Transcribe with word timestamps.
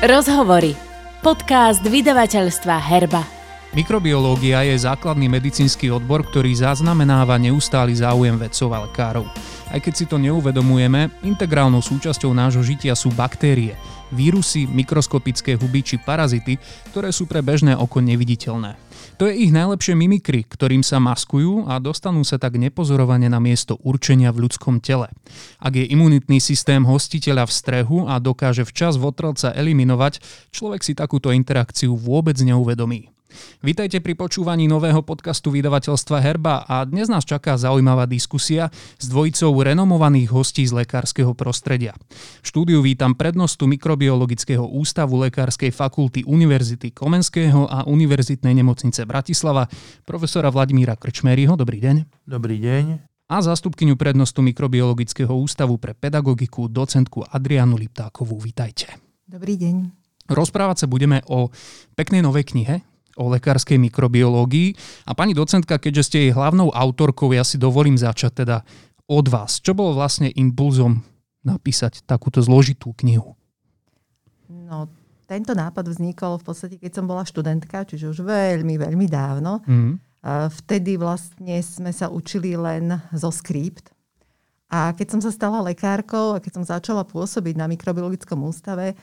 Rozhovory. 0.00 0.72
Podcast 1.20 1.84
vydavateľstva 1.84 2.72
Herba. 2.80 3.20
Mikrobiológia 3.76 4.64
je 4.64 4.80
základný 4.80 5.28
medicínsky 5.28 5.92
odbor, 5.92 6.24
ktorý 6.24 6.56
zaznamenáva 6.56 7.36
neustály 7.36 7.92
záujem 8.00 8.32
vedcov 8.40 8.72
a 8.72 8.88
lekárov. 8.88 9.28
Aj 9.70 9.78
keď 9.78 9.94
si 9.94 10.04
to 10.10 10.18
neuvedomujeme, 10.18 11.14
integrálnou 11.22 11.78
súčasťou 11.78 12.34
nášho 12.34 12.66
žitia 12.66 12.98
sú 12.98 13.14
baktérie, 13.14 13.78
vírusy, 14.10 14.66
mikroskopické 14.66 15.54
huby 15.54 15.86
či 15.86 15.96
parazity, 16.02 16.58
ktoré 16.90 17.14
sú 17.14 17.30
pre 17.30 17.38
bežné 17.38 17.78
oko 17.78 18.02
neviditeľné. 18.02 18.74
To 19.22 19.30
je 19.30 19.46
ich 19.46 19.54
najlepšie 19.54 19.94
mimikry, 19.94 20.42
ktorým 20.42 20.82
sa 20.82 20.98
maskujú 20.98 21.70
a 21.70 21.78
dostanú 21.78 22.26
sa 22.26 22.34
tak 22.40 22.58
nepozorovane 22.58 23.30
na 23.30 23.38
miesto 23.38 23.78
určenia 23.86 24.34
v 24.34 24.50
ľudskom 24.50 24.82
tele. 24.82 25.06
Ak 25.62 25.78
je 25.78 25.86
imunitný 25.86 26.42
systém 26.42 26.82
hostiteľa 26.82 27.46
v 27.46 27.54
strehu 27.54 27.98
a 28.10 28.18
dokáže 28.18 28.66
včas 28.66 28.98
votrelca 28.98 29.54
eliminovať, 29.54 30.18
človek 30.50 30.82
si 30.82 30.98
takúto 30.98 31.30
interakciu 31.30 31.94
vôbec 31.94 32.34
neuvedomí. 32.42 33.12
Vítajte 33.60 34.02
pri 34.02 34.14
počúvaní 34.16 34.66
nového 34.66 35.00
podcastu 35.00 35.54
vydavateľstva 35.54 36.18
Herba 36.18 36.66
a 36.66 36.84
dnes 36.84 37.08
nás 37.08 37.22
čaká 37.22 37.56
zaujímavá 37.56 38.04
diskusia 38.04 38.68
s 38.98 39.06
dvojicou 39.08 39.52
renomovaných 39.52 40.30
hostí 40.30 40.66
z 40.66 40.84
lekárskeho 40.84 41.32
prostredia. 41.32 41.96
V 42.40 42.46
štúdiu 42.46 42.84
vítam 42.84 43.14
prednostu 43.14 43.70
Mikrobiologického 43.70 44.64
ústavu 44.64 45.20
Lekárskej 45.22 45.72
fakulty 45.72 46.26
Univerzity 46.26 46.92
Komenského 46.92 47.66
a 47.66 47.86
Univerzitnej 47.86 48.52
nemocnice 48.56 49.06
Bratislava, 49.06 49.70
profesora 50.04 50.52
Vladimíra 50.52 50.98
Krčmeryho. 50.98 51.56
Dobrý 51.56 51.80
deň. 51.80 51.96
Dobrý 52.28 52.58
deň. 52.60 52.84
A 53.30 53.38
zástupkyňu 53.38 53.94
prednostu 53.94 54.42
Mikrobiologického 54.42 55.30
ústavu 55.30 55.78
pre 55.78 55.94
pedagogiku, 55.94 56.66
docentku 56.66 57.22
Adrianu 57.30 57.78
Liptákovú. 57.78 58.34
Vítajte. 58.42 58.90
Dobrý 59.22 59.54
deň. 59.54 59.74
Rozprávať 60.30 60.82
sa 60.82 60.86
budeme 60.90 61.22
o 61.30 61.50
peknej 61.98 62.22
novej 62.22 62.50
knihe, 62.50 62.82
o 63.18 63.30
lekárskej 63.30 63.78
mikrobiológii. 63.78 64.76
A 65.06 65.16
pani 65.16 65.34
docentka, 65.34 65.80
keďže 65.80 66.06
ste 66.06 66.18
jej 66.28 66.32
hlavnou 66.34 66.70
autorkou, 66.70 67.30
ja 67.34 67.42
si 67.42 67.58
dovolím 67.58 67.98
začať 67.98 68.44
teda 68.44 68.56
od 69.10 69.26
vás. 69.26 69.58
Čo 69.58 69.74
bolo 69.74 69.98
vlastne 69.98 70.30
impulzom 70.30 71.02
napísať 71.42 72.06
takúto 72.06 72.38
zložitú 72.44 72.94
knihu? 73.00 73.34
No, 74.46 74.86
tento 75.26 75.54
nápad 75.54 75.86
vznikol 75.90 76.38
v 76.38 76.46
podstate, 76.46 76.76
keď 76.78 77.00
som 77.00 77.06
bola 77.06 77.26
študentka, 77.26 77.86
čiže 77.86 78.10
už 78.10 78.26
veľmi, 78.26 78.78
veľmi 78.78 79.06
dávno. 79.10 79.62
Mm. 79.66 79.98
Vtedy 80.62 81.00
vlastne 81.00 81.58
sme 81.64 81.94
sa 81.94 82.12
učili 82.12 82.52
len 82.58 82.98
zo 83.14 83.32
skript. 83.32 83.88
A 84.70 84.94
keď 84.94 85.18
som 85.18 85.20
sa 85.22 85.34
stala 85.34 85.58
lekárkou 85.66 86.38
a 86.38 86.42
keď 86.42 86.60
som 86.60 86.64
začala 86.66 87.02
pôsobiť 87.02 87.58
na 87.58 87.66
mikrobiologickom 87.66 88.38
ústave, 88.46 88.94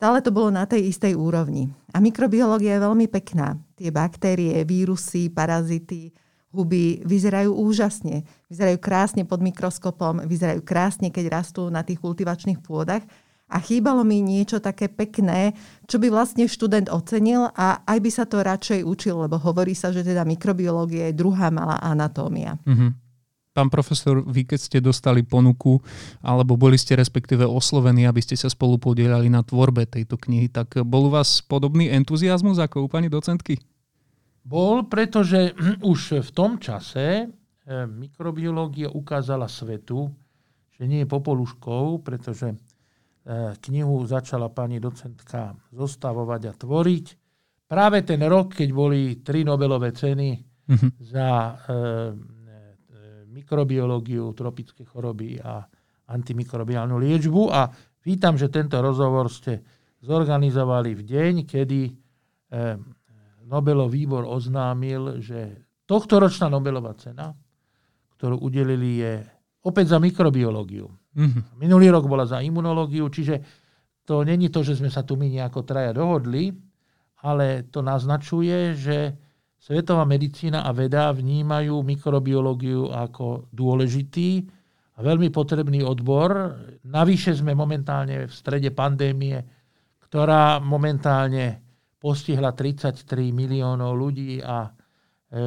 Stále 0.00 0.24
to 0.24 0.32
bolo 0.32 0.48
na 0.48 0.64
tej 0.64 0.88
istej 0.88 1.12
úrovni. 1.12 1.68
A 1.92 2.00
mikrobiológia 2.00 2.80
je 2.80 2.84
veľmi 2.88 3.04
pekná. 3.12 3.60
Tie 3.76 3.92
baktérie, 3.92 4.64
vírusy, 4.64 5.28
parazity, 5.28 6.08
huby 6.56 7.04
vyzerajú 7.04 7.52
úžasne. 7.52 8.24
Vyzerajú 8.48 8.80
krásne 8.80 9.28
pod 9.28 9.44
mikroskopom, 9.44 10.24
vyzerajú 10.24 10.64
krásne, 10.64 11.12
keď 11.12 11.44
rastú 11.44 11.68
na 11.68 11.84
tých 11.84 12.00
kultivačných 12.00 12.64
pôdach. 12.64 13.04
A 13.52 13.60
chýbalo 13.60 14.00
mi 14.00 14.24
niečo 14.24 14.56
také 14.56 14.88
pekné, 14.88 15.52
čo 15.84 16.00
by 16.00 16.08
vlastne 16.08 16.48
študent 16.48 16.88
ocenil 16.88 17.52
a 17.52 17.84
aj 17.84 17.98
by 18.00 18.08
sa 18.08 18.24
to 18.24 18.40
radšej 18.40 18.80
učil, 18.88 19.28
lebo 19.28 19.36
hovorí 19.36 19.76
sa, 19.76 19.92
že 19.92 20.00
teda 20.00 20.24
mikrobiológia 20.24 21.12
je 21.12 21.18
druhá 21.20 21.52
malá 21.52 21.76
anatómia. 21.76 22.56
Mm-hmm. 22.64 23.09
Pán 23.50 23.66
profesor, 23.66 24.22
vy 24.22 24.46
keď 24.46 24.60
ste 24.62 24.78
dostali 24.78 25.26
ponuku, 25.26 25.82
alebo 26.22 26.54
boli 26.54 26.78
ste 26.78 26.94
respektíve 26.94 27.42
oslovení, 27.42 28.06
aby 28.06 28.22
ste 28.22 28.38
sa 28.38 28.46
spolu 28.46 28.78
podielali 28.78 29.26
na 29.26 29.42
tvorbe 29.42 29.90
tejto 29.90 30.14
knihy, 30.14 30.46
tak 30.46 30.78
bol 30.86 31.10
u 31.10 31.14
vás 31.18 31.42
podobný 31.42 31.90
entuziasmus 31.90 32.62
ako 32.62 32.86
u 32.86 32.88
pani 32.88 33.10
docentky? 33.10 33.58
Bol, 34.46 34.86
pretože 34.86 35.50
už 35.82 36.22
v 36.22 36.30
tom 36.30 36.62
čase 36.62 37.26
eh, 37.26 37.30
mikrobiológia 37.90 38.86
ukázala 38.94 39.50
svetu, 39.50 40.14
že 40.78 40.86
nie 40.86 41.02
je 41.02 41.10
popoluškou, 41.10 42.06
pretože 42.06 42.54
eh, 42.54 42.58
knihu 43.66 44.06
začala 44.06 44.46
pani 44.46 44.78
docentka 44.78 45.58
zostavovať 45.74 46.42
a 46.46 46.52
tvoriť. 46.54 47.06
Práve 47.66 48.06
ten 48.06 48.22
rok, 48.22 48.54
keď 48.54 48.68
boli 48.70 49.18
tri 49.26 49.42
Nobelové 49.42 49.90
ceny 49.90 50.38
mm-hmm. 50.38 50.90
za 51.02 51.28
eh, 51.50 52.38
mikrobiológiu, 53.40 54.36
tropické 54.36 54.84
choroby 54.84 55.40
a 55.40 55.64
antimikrobiálnu 56.12 57.00
liečbu. 57.00 57.48
A 57.48 57.72
vítam, 58.04 58.36
že 58.36 58.52
tento 58.52 58.76
rozhovor 58.84 59.32
ste 59.32 59.64
zorganizovali 60.04 60.92
v 60.92 61.02
deň, 61.02 61.34
kedy 61.48 61.80
eh, 61.88 62.76
Nobelov 63.50 63.90
výbor 63.90 64.28
oznámil, 64.28 65.18
že 65.18 65.66
tohtoročná 65.88 66.46
Nobelová 66.46 66.94
cena, 66.94 67.34
ktorú 68.14 68.38
udelili, 68.46 69.02
je 69.02 69.12
opäť 69.66 69.96
za 69.96 69.98
mikrobiológiu. 69.98 70.86
Mm-hmm. 70.86 71.58
Minulý 71.58 71.90
rok 71.90 72.06
bola 72.06 72.22
za 72.22 72.38
imunológiu, 72.38 73.10
čiže 73.10 73.42
to 74.06 74.22
není 74.22 74.54
to, 74.54 74.62
že 74.62 74.78
sme 74.78 74.86
sa 74.86 75.02
tu 75.02 75.18
my 75.18 75.26
nejako 75.26 75.66
traja 75.66 75.90
dohodli, 75.90 76.54
ale 77.26 77.66
to 77.66 77.82
naznačuje, 77.82 78.78
že 78.78 78.96
svetová 79.60 80.08
medicína 80.08 80.64
a 80.64 80.72
veda 80.72 81.12
vnímajú 81.12 81.84
mikrobiológiu 81.84 82.88
ako 82.88 83.52
dôležitý 83.52 84.48
a 84.96 85.04
veľmi 85.04 85.28
potrebný 85.28 85.84
odbor. 85.84 86.56
Navyše 86.88 87.36
sme 87.36 87.52
momentálne 87.52 88.24
v 88.24 88.32
strede 88.32 88.72
pandémie, 88.72 89.36
ktorá 90.00 90.64
momentálne 90.64 91.60
postihla 92.00 92.56
33 92.56 93.04
miliónov 93.36 93.92
ľudí 93.92 94.40
a 94.40 94.64
e, 94.64 94.70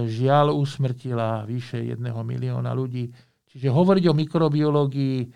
žiaľ 0.06 0.54
usmrtila 0.54 1.50
vyše 1.50 1.82
jedného 1.82 2.22
milióna 2.22 2.70
ľudí. 2.78 3.10
Čiže 3.50 3.74
hovoriť 3.74 4.06
o 4.10 4.14
mikrobiológii 4.14 5.18
e, 5.26 5.28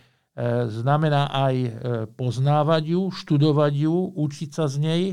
znamená 0.69 1.33
aj 1.33 1.55
e, 1.57 1.71
poznávať 2.13 2.93
ju, 2.93 3.01
študovať 3.09 3.73
ju, 3.89 3.95
učiť 4.13 4.49
sa 4.53 4.69
z 4.69 4.75
nej 4.77 5.03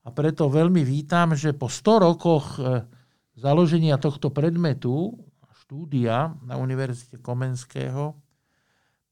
a 0.00 0.08
preto 0.08 0.48
veľmi 0.48 0.80
vítam, 0.80 1.36
že 1.36 1.52
po 1.52 1.68
100 1.68 2.06
rokoch 2.08 2.56
e, 2.56 2.88
založenia 3.36 4.00
tohto 4.00 4.32
predmetu, 4.32 5.12
štúdia 5.60 6.32
na 6.40 6.56
Univerzite 6.56 7.20
Komenského, 7.20 8.16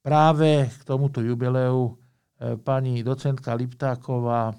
práve 0.00 0.64
k 0.72 0.82
tomuto 0.88 1.20
jubileu 1.20 1.92
e, 2.40 2.56
pani 2.56 3.04
docentka 3.04 3.52
Liptáková 3.52 4.48
e, 4.48 4.54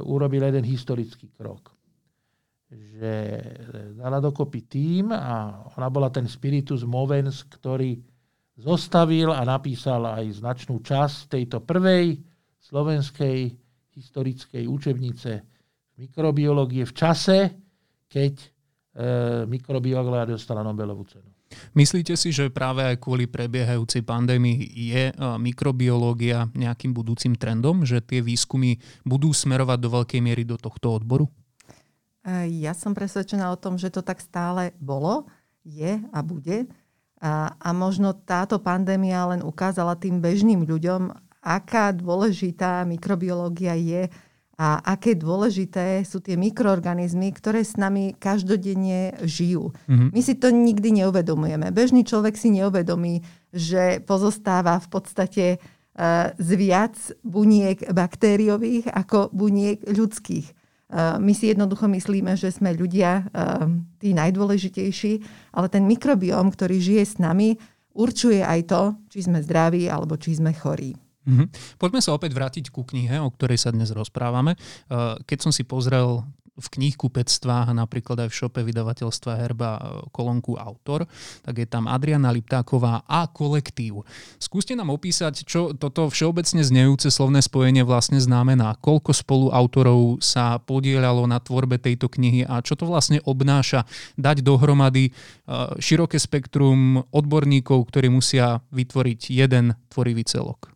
urobila 0.00 0.48
jeden 0.48 0.64
historický 0.64 1.28
krok. 1.36 1.76
Že 2.72 3.12
dala 4.00 4.24
dokopy 4.24 4.60
tým 4.64 5.12
a 5.12 5.68
ona 5.76 5.92
bola 5.92 6.08
ten 6.08 6.24
spiritus 6.24 6.88
movens, 6.88 7.44
ktorý 7.44 8.00
zostavil 8.56 9.28
a 9.28 9.44
napísal 9.44 10.08
aj 10.08 10.40
značnú 10.40 10.80
časť 10.80 11.36
tejto 11.36 11.60
prvej 11.60 12.16
slovenskej 12.56 13.61
historickej 13.92 14.64
učebnice 14.68 15.44
mikrobiológie 16.00 16.88
v 16.88 16.92
čase, 16.96 17.38
keď 18.08 18.34
e, 18.40 18.48
mikrobiológia 19.46 20.32
dostala 20.34 20.64
Nobelovú 20.64 21.04
cenu. 21.08 21.28
Myslíte 21.76 22.16
si, 22.16 22.32
že 22.32 22.48
práve 22.48 22.80
aj 22.80 22.96
kvôli 22.96 23.28
prebiehajúcej 23.28 24.00
pandémii 24.04 24.72
je 24.72 25.12
e, 25.12 25.14
mikrobiológia 25.36 26.48
nejakým 26.56 26.96
budúcim 26.96 27.36
trendom, 27.36 27.84
že 27.84 28.00
tie 28.00 28.24
výskumy 28.24 28.80
budú 29.04 29.36
smerovať 29.36 29.78
do 29.80 29.88
veľkej 30.00 30.20
miery 30.24 30.42
do 30.48 30.56
tohto 30.56 30.96
odboru? 30.96 31.28
E, 32.24 32.48
ja 32.64 32.72
som 32.72 32.96
presvedčená 32.96 33.52
o 33.52 33.60
tom, 33.60 33.76
že 33.76 33.92
to 33.92 34.00
tak 34.00 34.24
stále 34.24 34.72
bolo, 34.80 35.28
je 35.62 36.00
a 36.10 36.18
bude. 36.24 36.66
A, 37.22 37.54
a 37.54 37.70
možno 37.70 38.10
táto 38.18 38.58
pandémia 38.58 39.22
len 39.30 39.46
ukázala 39.46 39.94
tým 39.94 40.18
bežným 40.18 40.66
ľuďom, 40.66 41.14
aká 41.42 41.90
dôležitá 41.90 42.86
mikrobiológia 42.86 43.74
je 43.74 44.06
a 44.62 44.78
aké 44.94 45.18
dôležité 45.18 46.06
sú 46.06 46.22
tie 46.22 46.38
mikroorganizmy, 46.38 47.34
ktoré 47.34 47.66
s 47.66 47.74
nami 47.74 48.14
každodenne 48.14 49.18
žijú. 49.26 49.74
Mm-hmm. 49.90 50.08
My 50.14 50.20
si 50.22 50.34
to 50.38 50.54
nikdy 50.54 51.02
neuvedomujeme. 51.02 51.74
Bežný 51.74 52.06
človek 52.06 52.38
si 52.38 52.54
neuvedomí, 52.54 53.26
že 53.50 53.98
pozostáva 54.06 54.78
v 54.78 54.88
podstate 54.92 55.44
uh, 55.58 56.30
z 56.38 56.50
viac 56.54 56.94
buniek 57.26 57.80
baktériových 57.90 58.86
ako 58.86 59.34
buniek 59.34 59.82
ľudských. 59.82 60.46
Uh, 60.92 61.18
my 61.18 61.34
si 61.34 61.50
jednoducho 61.50 61.90
myslíme, 61.90 62.38
že 62.38 62.54
sme 62.54 62.70
ľudia 62.76 63.26
uh, 63.34 63.66
tí 63.98 64.14
najdôležitejší, 64.14 65.12
ale 65.58 65.66
ten 65.72 65.88
mikrobióm, 65.90 66.54
ktorý 66.54 66.78
žije 66.78 67.02
s 67.02 67.16
nami, 67.18 67.58
určuje 67.98 68.44
aj 68.44 68.60
to, 68.70 68.82
či 69.10 69.26
sme 69.26 69.42
zdraví 69.42 69.90
alebo 69.90 70.14
či 70.14 70.38
sme 70.38 70.54
chorí. 70.54 71.01
Mm-hmm. 71.22 71.78
Poďme 71.78 72.00
sa 72.02 72.14
opäť 72.14 72.34
vrátiť 72.34 72.74
ku 72.74 72.82
knihe, 72.82 73.22
o 73.22 73.30
ktorej 73.30 73.60
sa 73.62 73.70
dnes 73.70 73.94
rozprávame. 73.94 74.58
Uh, 74.90 75.18
keď 75.26 75.48
som 75.48 75.52
si 75.54 75.62
pozrel 75.62 76.26
v 76.52 76.66
knihkupectvách 76.68 77.72
a 77.72 77.78
napríklad 77.78 78.26
aj 78.26 78.28
v 78.28 78.38
šope 78.44 78.60
vydavateľstva 78.60 79.40
Herba 79.40 79.70
e, 79.72 79.80
kolónku 80.12 80.60
Autor, 80.60 81.08
tak 81.40 81.56
je 81.56 81.64
tam 81.64 81.88
Adriana 81.88 82.28
Liptáková 82.28 83.08
a 83.08 83.24
kolektív. 83.24 84.04
Skúste 84.36 84.76
nám 84.76 84.92
opísať, 84.92 85.48
čo 85.48 85.72
toto 85.72 86.12
všeobecne 86.12 86.60
znejúce 86.60 87.08
slovné 87.08 87.40
spojenie 87.40 87.88
vlastne 87.88 88.20
znamená. 88.20 88.76
Koľko 88.84 89.16
spoluautorov 89.16 90.20
sa 90.20 90.60
podielalo 90.60 91.24
na 91.24 91.40
tvorbe 91.40 91.80
tejto 91.80 92.12
knihy 92.12 92.44
a 92.44 92.60
čo 92.60 92.76
to 92.76 92.84
vlastne 92.84 93.24
obnáša 93.24 93.88
dať 94.20 94.44
dohromady 94.44 95.08
e, 95.08 95.12
široké 95.80 96.20
spektrum 96.20 97.00
odborníkov, 97.16 97.88
ktorí 97.88 98.12
musia 98.12 98.60
vytvoriť 98.76 99.32
jeden 99.32 99.72
tvorivý 99.88 100.28
celok. 100.28 100.71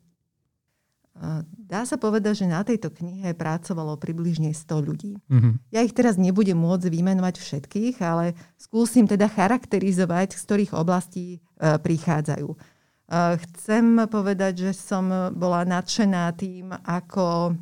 Dá 1.66 1.88
sa 1.88 1.96
povedať, 1.96 2.44
že 2.44 2.46
na 2.46 2.60
tejto 2.60 2.92
knihe 2.92 3.32
pracovalo 3.32 3.96
približne 3.96 4.52
100 4.52 4.88
ľudí. 4.88 5.16
Mm-hmm. 5.32 5.72
Ja 5.72 5.80
ich 5.80 5.96
teraz 5.96 6.20
nebudem 6.20 6.60
môcť 6.60 6.92
vymenovať 6.92 7.40
všetkých, 7.40 7.96
ale 8.04 8.36
skúsim 8.60 9.08
teda 9.08 9.24
charakterizovať, 9.26 10.36
z 10.36 10.42
ktorých 10.44 10.72
oblastí 10.76 11.26
e, 11.36 11.38
prichádzajú. 11.80 12.48
E, 12.52 12.56
chcem 13.40 14.04
povedať, 14.12 14.68
že 14.68 14.72
som 14.76 15.08
bola 15.32 15.64
nadšená 15.64 16.36
tým, 16.36 16.76
ako 16.84 17.26
e, 17.48 17.52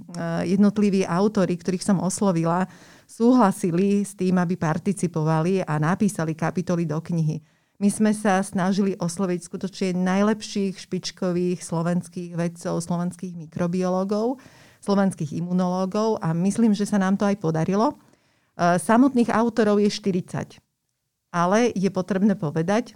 jednotliví 0.50 1.06
autory, 1.06 1.54
ktorých 1.54 1.86
som 1.86 2.02
oslovila, 2.02 2.66
súhlasili 3.06 4.02
s 4.02 4.18
tým, 4.18 4.34
aby 4.42 4.58
participovali 4.58 5.62
a 5.62 5.78
napísali 5.78 6.34
kapitoly 6.34 6.90
do 6.90 6.98
knihy. 6.98 7.38
My 7.82 7.90
sme 7.90 8.14
sa 8.14 8.38
snažili 8.38 8.94
osloviť 8.94 9.40
skutočne 9.50 9.98
najlepších 9.98 10.78
špičkových 10.78 11.58
slovenských 11.58 12.38
vedcov, 12.38 12.78
slovenských 12.78 13.34
mikrobiológov, 13.34 14.38
slovenských 14.78 15.34
imunológov 15.42 16.22
a 16.22 16.30
myslím, 16.36 16.70
že 16.70 16.86
sa 16.86 17.02
nám 17.02 17.18
to 17.18 17.26
aj 17.26 17.34
podarilo. 17.42 17.98
E, 18.54 18.76
samotných 18.78 19.26
autorov 19.26 19.82
je 19.82 19.90
40. 19.90 20.62
Ale 21.34 21.74
je 21.74 21.90
potrebné 21.90 22.38
povedať, 22.38 22.94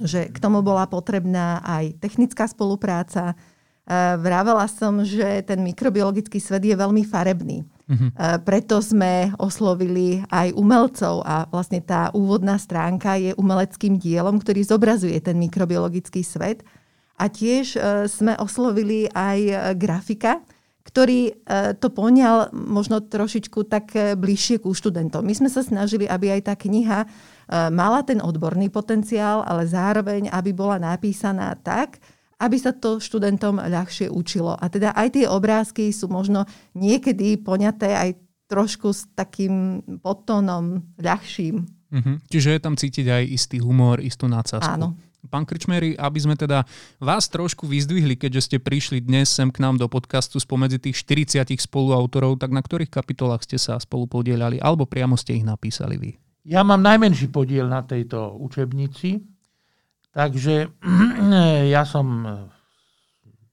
že 0.00 0.32
k 0.32 0.36
tomu 0.40 0.64
bola 0.64 0.88
potrebná 0.88 1.60
aj 1.60 2.00
technická 2.00 2.48
spolupráca. 2.48 3.36
E, 3.84 4.16
vravela 4.16 4.64
som, 4.64 5.04
že 5.04 5.44
ten 5.44 5.60
mikrobiologický 5.60 6.40
svet 6.40 6.64
je 6.64 6.72
veľmi 6.72 7.04
farebný. 7.04 7.68
Uh-huh. 7.84 8.08
Preto 8.48 8.80
sme 8.80 9.36
oslovili 9.36 10.24
aj 10.32 10.56
umelcov 10.56 11.20
a 11.20 11.44
vlastne 11.52 11.84
tá 11.84 12.08
úvodná 12.16 12.56
stránka 12.56 13.20
je 13.20 13.36
umeleckým 13.36 14.00
dielom, 14.00 14.40
ktorý 14.40 14.64
zobrazuje 14.64 15.20
ten 15.20 15.36
mikrobiologický 15.36 16.24
svet. 16.24 16.64
A 17.20 17.28
tiež 17.28 17.76
e, 17.76 18.08
sme 18.08 18.40
oslovili 18.40 19.04
aj 19.12 19.76
grafika, 19.76 20.40
ktorý 20.84 21.32
to 21.80 21.88
poňal 21.88 22.52
možno 22.52 23.00
trošičku 23.00 23.64
tak 23.72 23.96
bližšie 24.20 24.60
ku 24.60 24.76
študentom. 24.76 25.24
My 25.24 25.32
sme 25.32 25.48
sa 25.48 25.64
snažili, 25.64 26.04
aby 26.04 26.36
aj 26.36 26.52
tá 26.52 26.54
kniha 26.60 27.08
mala 27.72 28.04
ten 28.04 28.20
odborný 28.20 28.68
potenciál, 28.68 29.40
ale 29.48 29.64
zároveň, 29.64 30.28
aby 30.28 30.52
bola 30.52 30.76
napísaná 30.76 31.56
tak, 31.56 32.04
aby 32.44 32.56
sa 32.60 32.76
to 32.76 33.00
študentom 33.00 33.56
ľahšie 33.56 34.12
učilo. 34.12 34.52
A 34.52 34.68
teda 34.68 34.92
aj 34.92 35.16
tie 35.16 35.24
obrázky 35.24 35.88
sú 35.88 36.12
možno 36.12 36.44
niekedy 36.76 37.40
poňaté 37.40 37.96
aj 37.96 38.10
trošku 38.44 38.92
s 38.92 39.08
takým 39.16 39.80
podtónom 40.04 40.84
ľahším. 41.00 41.64
Uh-huh. 41.64 42.16
Čiže 42.28 42.48
je 42.52 42.60
tam 42.60 42.76
cítiť 42.76 43.06
aj 43.08 43.22
istý 43.24 43.56
humor, 43.64 44.04
istú 44.04 44.28
nadsázku. 44.28 44.76
Áno. 44.76 44.92
Pán 45.24 45.48
Krčmery, 45.48 45.96
aby 45.96 46.18
sme 46.20 46.36
teda 46.36 46.68
vás 47.00 47.32
trošku 47.32 47.64
vyzdvihli, 47.64 48.20
keďže 48.20 48.44
ste 48.44 48.56
prišli 48.60 49.00
dnes 49.00 49.32
sem 49.32 49.48
k 49.48 49.56
nám 49.64 49.80
do 49.80 49.88
podcastu 49.88 50.36
spomedzi 50.36 50.76
tých 50.76 51.00
40 51.00 51.48
spoluautorov, 51.64 52.36
tak 52.36 52.52
na 52.52 52.60
ktorých 52.60 52.92
kapitolách 52.92 53.48
ste 53.48 53.56
sa 53.56 53.80
spolu 53.80 54.04
podielali, 54.04 54.60
alebo 54.60 54.84
priamo 54.84 55.16
ste 55.16 55.40
ich 55.40 55.46
napísali 55.48 55.96
vy? 55.96 56.10
Ja 56.44 56.60
mám 56.60 56.84
najmenší 56.84 57.32
podiel 57.32 57.64
na 57.64 57.80
tejto 57.80 58.36
učebnici, 58.36 59.16
Takže 60.14 60.70
ja 61.74 61.82
som 61.82 62.06
eh, 62.22 62.32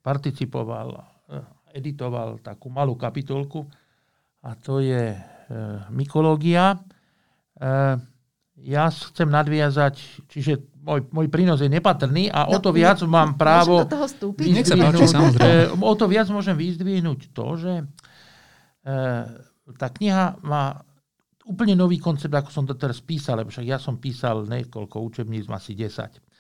participoval, 0.05 0.89
eh, 1.33 1.77
editoval 1.81 2.37
takú 2.45 2.69
malú 2.69 2.93
kapitolku 2.93 3.65
a 4.45 4.53
to 4.53 4.77
je 4.79 5.17
eh, 5.17 5.21
mykológia. 5.89 6.77
Ja 8.61 8.89
chcem 8.89 9.29
nadviazať, 9.29 10.25
čiže 10.25 10.81
môj, 10.81 11.05
môj 11.13 11.29
prínos 11.29 11.61
je 11.61 11.69
nepatrný 11.69 12.25
a 12.33 12.49
no, 12.49 12.57
o 12.57 12.61
to 12.61 12.73
viac 12.73 12.97
ne, 13.05 13.09
mám 13.09 13.37
právo... 13.37 13.85
Do 13.85 13.89
toho? 13.89 14.05
Nech 14.41 14.65
sa 14.65 14.77
páči, 14.81 15.05
samozrejme. 15.05 15.77
O 15.77 15.93
to 15.93 16.09
viac 16.09 16.25
môžem 16.33 16.57
vyzdvihnúť 16.57 17.29
to, 17.37 17.47
že 17.61 17.73
tá 19.77 19.87
kniha 19.93 20.41
má 20.41 20.81
úplne 21.45 21.77
nový 21.77 22.01
koncept, 22.01 22.33
ako 22.33 22.49
som 22.49 22.65
to 22.65 22.73
teraz 22.73 22.97
písal, 22.97 23.37
lebo 23.37 23.53
však 23.53 23.65
ja 23.65 23.77
som 23.77 24.01
písal 24.01 24.45
niekoľko 24.49 24.97
učebníc, 25.05 25.45
asi 25.53 25.77
10. 25.77 26.30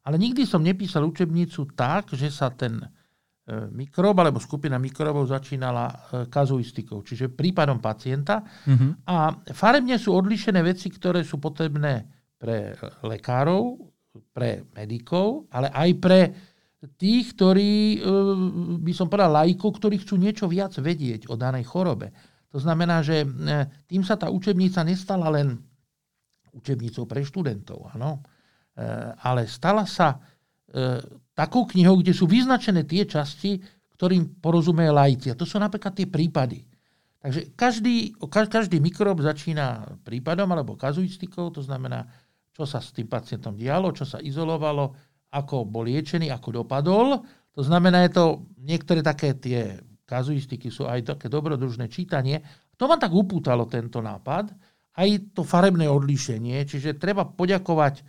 Ale 0.00 0.16
nikdy 0.16 0.48
som 0.48 0.64
nepísal 0.64 1.04
učebnicu 1.04 1.76
tak, 1.76 2.16
že 2.16 2.32
sa 2.32 2.48
ten 2.48 2.80
e, 2.80 2.88
mikrob 3.68 4.16
alebo 4.16 4.40
skupina 4.40 4.80
mikrobov 4.80 5.28
začínala 5.28 5.84
e, 5.86 5.94
kazuistikou, 6.32 7.04
čiže 7.04 7.28
prípadom 7.28 7.84
pacienta. 7.84 8.40
Mm-hmm. 8.40 8.90
A 9.04 9.16
farebne 9.52 10.00
sú 10.00 10.16
odlišené 10.16 10.64
veci, 10.64 10.88
ktoré 10.88 11.20
sú 11.20 11.36
potrebné 11.36 12.08
pre 12.40 12.72
lekárov, 13.04 13.76
pre 14.32 14.64
medikov, 14.72 15.52
ale 15.52 15.68
aj 15.68 15.90
pre 16.00 16.20
tých, 16.96 17.36
ktorí, 17.36 18.00
e, 18.00 18.08
by 18.80 18.92
som 18.96 19.12
povedal, 19.12 19.36
lajkov, 19.44 19.76
ktorí 19.76 20.00
chcú 20.00 20.16
niečo 20.16 20.48
viac 20.48 20.72
vedieť 20.80 21.28
o 21.28 21.36
danej 21.36 21.68
chorobe. 21.68 22.08
To 22.50 22.58
znamená, 22.58 22.98
že 23.04 23.22
tým 23.86 24.02
sa 24.02 24.18
tá 24.18 24.26
učebnica 24.26 24.82
nestala 24.82 25.30
len 25.30 25.54
učebnicou 26.50 27.06
pre 27.06 27.22
študentov. 27.22 27.94
Ano? 27.94 28.26
Eh, 28.78 29.10
ale 29.26 29.50
stala 29.50 29.82
sa 29.84 30.16
eh, 30.70 31.02
takou 31.34 31.66
knihou, 31.66 32.00
kde 32.00 32.14
sú 32.14 32.30
vyznačené 32.30 32.86
tie 32.86 33.02
časti, 33.02 33.58
ktorým 33.98 34.40
porozumie 34.40 34.88
lajci. 34.88 35.34
A 35.34 35.38
to 35.38 35.44
sú 35.44 35.60
napríklad 35.60 35.92
tie 35.92 36.08
prípady. 36.08 36.64
Takže 37.20 37.52
každý, 37.52 38.16
každý 38.32 38.80
mikrob 38.80 39.20
začína 39.20 39.84
prípadom 40.00 40.48
alebo 40.48 40.72
kazuistikou, 40.72 41.52
to 41.52 41.60
znamená, 41.60 42.08
čo 42.56 42.64
sa 42.64 42.80
s 42.80 42.96
tým 42.96 43.04
pacientom 43.12 43.52
dialo, 43.52 43.92
čo 43.92 44.08
sa 44.08 44.16
izolovalo, 44.24 44.96
ako 45.28 45.68
bol 45.68 45.84
liečený, 45.84 46.32
ako 46.32 46.64
dopadol. 46.64 47.20
To 47.52 47.60
znamená, 47.60 48.08
je 48.08 48.16
to 48.16 48.24
niektoré 48.64 49.04
také 49.04 49.36
tie 49.36 49.76
kazuistiky 50.10 50.74
sú 50.74 50.90
aj 50.90 51.14
také 51.14 51.30
dobrodružné 51.30 51.86
čítanie. 51.86 52.42
To 52.74 52.90
ma 52.90 52.98
tak 52.98 53.14
upútalo 53.14 53.70
tento 53.70 54.02
nápad, 54.02 54.50
aj 54.98 55.08
to 55.38 55.46
farebné 55.46 55.86
odlíšenie, 55.86 56.66
čiže 56.66 56.98
treba 56.98 57.22
poďakovať 57.22 58.02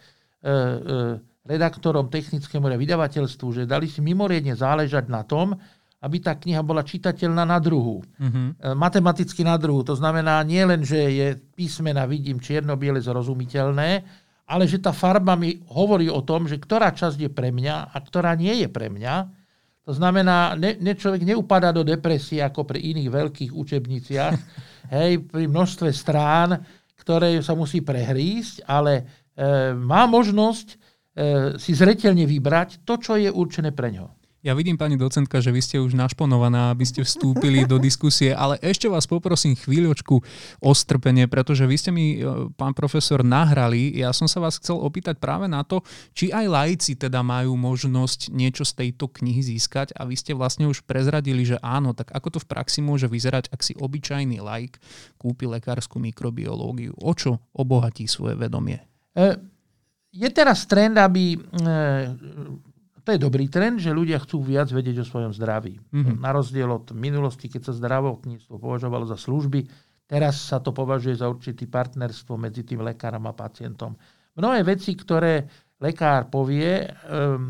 redaktorom 1.46 2.10
technickému 2.10 2.70
vydavateľstvu, 2.70 3.48
že 3.62 3.70
dali 3.70 3.90
si 3.90 4.02
mimoriadne 4.02 4.54
záležať 4.54 5.10
na 5.10 5.26
tom, 5.26 5.58
aby 6.02 6.18
tá 6.18 6.34
kniha 6.34 6.66
bola 6.66 6.82
čitateľná 6.82 7.46
na 7.46 7.62
druhu. 7.62 8.02
Uh-huh. 8.02 8.74
Matematicky 8.74 9.46
na 9.46 9.54
druhu. 9.54 9.86
To 9.86 9.94
znamená 9.94 10.42
nie 10.42 10.62
len, 10.66 10.82
že 10.82 10.98
je 10.98 11.28
písmena, 11.54 12.10
vidím 12.10 12.42
čierno-biele 12.42 12.98
zrozumiteľné, 12.98 13.90
ale 14.50 14.64
že 14.66 14.82
tá 14.82 14.90
farba 14.92 15.38
mi 15.38 15.62
hovorí 15.70 16.10
o 16.10 16.26
tom, 16.26 16.50
že 16.50 16.58
ktorá 16.58 16.90
časť 16.92 17.30
je 17.30 17.30
pre 17.30 17.54
mňa 17.54 17.94
a 17.94 17.98
ktorá 18.02 18.34
nie 18.34 18.66
je 18.66 18.68
pre 18.68 18.90
mňa. 18.90 19.16
To 19.86 19.94
znamená, 19.94 20.58
ne, 20.58 20.78
ne 20.82 20.94
človek 20.98 21.22
neupadá 21.22 21.70
do 21.70 21.86
depresie 21.86 22.42
ako 22.42 22.66
pri 22.66 22.82
iných 22.82 23.10
veľkých 23.10 23.52
učebniciach, 23.54 24.36
hej, 24.98 25.22
pri 25.22 25.46
množstve 25.46 25.90
strán, 25.94 26.66
ktoré 26.98 27.38
sa 27.46 27.54
musí 27.54 27.82
prehrísť, 27.82 28.66
ale 28.66 29.21
E, 29.21 29.21
má 29.78 30.04
možnosť 30.10 30.68
e, 30.72 30.76
si 31.56 31.72
zretelne 31.72 32.28
vybrať 32.28 32.84
to, 32.84 33.00
čo 33.00 33.16
je 33.16 33.32
určené 33.32 33.72
pre 33.72 33.92
ňo. 33.92 34.12
Ja 34.42 34.58
vidím, 34.58 34.74
pani 34.74 34.98
docentka, 34.98 35.38
že 35.38 35.54
vy 35.54 35.62
ste 35.62 35.78
už 35.78 35.94
našponovaná, 35.94 36.74
aby 36.74 36.82
ste 36.82 37.06
vstúpili 37.06 37.62
do 37.62 37.78
diskusie, 37.78 38.34
ale 38.34 38.58
ešte 38.66 38.90
vás 38.90 39.06
poprosím 39.06 39.54
chvíľočku 39.54 40.18
o 40.66 40.72
strpenie, 40.74 41.30
pretože 41.30 41.62
vy 41.62 41.76
ste 41.78 41.94
mi, 41.94 42.18
e, 42.18 42.50
pán 42.58 42.74
profesor, 42.74 43.22
nahrali. 43.22 43.94
Ja 44.02 44.10
som 44.10 44.26
sa 44.26 44.42
vás 44.42 44.58
chcel 44.58 44.82
opýtať 44.82 45.22
práve 45.22 45.46
na 45.46 45.62
to, 45.62 45.86
či 46.18 46.34
aj 46.34 46.46
laici 46.50 46.98
teda 46.98 47.22
majú 47.22 47.54
možnosť 47.54 48.34
niečo 48.34 48.66
z 48.66 48.82
tejto 48.82 49.14
knihy 49.14 49.46
získať 49.46 49.94
a 49.94 50.10
vy 50.10 50.18
ste 50.18 50.34
vlastne 50.34 50.66
už 50.66 50.90
prezradili, 50.90 51.46
že 51.46 51.62
áno, 51.62 51.94
tak 51.94 52.10
ako 52.10 52.34
to 52.34 52.40
v 52.42 52.50
praxi 52.50 52.82
môže 52.82 53.06
vyzerať, 53.06 53.54
ak 53.54 53.62
si 53.62 53.78
obyčajný 53.78 54.42
laik 54.42 54.82
kúpi 55.22 55.46
lekárskú 55.46 56.02
mikrobiológiu? 56.02 56.98
O 56.98 57.14
čo 57.14 57.46
obohatí 57.54 58.10
svoje 58.10 58.42
vedomie? 58.42 58.91
E, 59.16 59.38
je 60.12 60.30
teraz 60.32 60.68
trend, 60.68 60.98
aby... 60.98 61.36
E, 61.36 61.40
to 63.02 63.10
je 63.18 63.20
dobrý 63.20 63.50
trend, 63.50 63.82
že 63.82 63.90
ľudia 63.90 64.22
chcú 64.22 64.46
viac 64.46 64.70
vedieť 64.70 65.02
o 65.02 65.10
svojom 65.10 65.34
zdraví. 65.34 65.82
Mm-hmm. 65.90 66.22
Na 66.22 66.30
rozdiel 66.38 66.70
od 66.70 66.94
minulosti, 66.94 67.50
keď 67.50 67.72
sa 67.72 67.74
zdravotníctvo 67.74 68.62
považovalo 68.62 69.10
za 69.10 69.18
služby, 69.18 69.66
teraz 70.06 70.38
sa 70.38 70.62
to 70.62 70.70
považuje 70.70 71.18
za 71.18 71.26
určitý 71.26 71.66
partnerstvo 71.66 72.38
medzi 72.38 72.62
tým 72.62 72.86
lekárom 72.86 73.26
a 73.26 73.34
pacientom. 73.34 73.98
Mnohé 74.38 74.62
veci, 74.62 74.94
ktoré 74.94 75.50
lekár 75.82 76.30
povie 76.30 76.86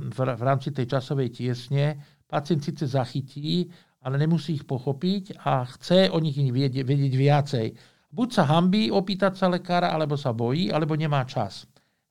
v 0.08 0.42
rámci 0.42 0.72
tej 0.72 0.88
časovej 0.88 1.36
tiesne, 1.36 2.00
pacient 2.32 2.64
síce 2.64 2.88
zachytí, 2.88 3.68
ale 4.02 4.16
nemusí 4.18 4.56
ich 4.56 4.66
pochopiť 4.66 5.44
a 5.46 5.68
chce 5.68 6.10
o 6.10 6.18
nich 6.24 6.40
vedieť, 6.40 6.88
vedieť 6.88 7.14
viacej. 7.14 7.68
Buď 8.12 8.30
sa 8.36 8.44
hambí 8.44 8.92
opýtať 8.92 9.40
sa 9.40 9.48
lekára, 9.48 9.96
alebo 9.96 10.20
sa 10.20 10.36
bojí, 10.36 10.68
alebo 10.68 11.00
nemá 11.00 11.24
čas. 11.24 11.64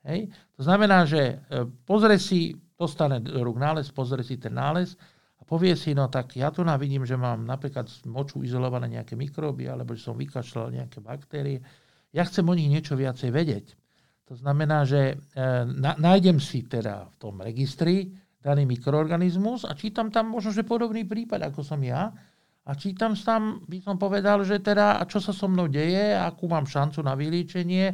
Hej? 0.04 0.32
To 0.56 0.64
znamená, 0.64 1.04
že 1.04 1.20
e, 1.20 1.68
pozrie 1.84 2.16
si, 2.16 2.56
dostane 2.76 3.20
do 3.20 3.44
rúk 3.44 3.60
nález, 3.60 3.92
pozrie 3.92 4.24
si 4.24 4.40
ten 4.40 4.56
nález 4.56 4.96
a 5.36 5.44
povie 5.44 5.76
si, 5.76 5.92
no 5.92 6.08
tak 6.08 6.32
ja 6.40 6.48
tu 6.48 6.64
vidím, 6.64 7.04
že 7.04 7.20
mám 7.20 7.44
napríklad 7.44 7.84
z 7.84 8.08
moču 8.08 8.40
izolované 8.40 8.88
nejaké 8.88 9.12
mikróby, 9.12 9.68
alebo 9.68 9.92
že 9.92 10.08
som 10.08 10.16
vykašľal 10.16 10.72
nejaké 10.72 11.04
baktérie. 11.04 11.60
Ja 12.16 12.24
chcem 12.24 12.48
o 12.48 12.56
nich 12.56 12.72
niečo 12.72 12.96
viacej 12.96 13.28
vedieť. 13.28 13.66
To 14.32 14.38
znamená, 14.38 14.88
že 14.88 15.20
e, 15.36 15.44
nájdem 16.00 16.40
si 16.40 16.64
teda 16.64 17.12
v 17.12 17.16
tom 17.20 17.44
registri 17.44 18.08
daný 18.40 18.64
mikroorganizmus 18.64 19.68
a 19.68 19.76
čítam 19.76 20.08
tam 20.08 20.32
možno, 20.32 20.56
že 20.56 20.64
podobný 20.64 21.04
prípad, 21.04 21.52
ako 21.52 21.60
som 21.60 21.82
ja. 21.84 22.08
A 22.68 22.76
čítam 22.76 23.16
tam, 23.16 23.64
by 23.64 23.80
som 23.80 23.96
povedal, 23.96 24.44
že 24.44 24.60
teda, 24.60 25.00
čo 25.08 25.18
sa 25.18 25.32
so 25.32 25.48
mnou 25.48 25.66
deje, 25.66 26.12
akú 26.12 26.44
mám 26.44 26.68
šancu 26.68 27.00
na 27.00 27.16
vylíčenie, 27.16 27.86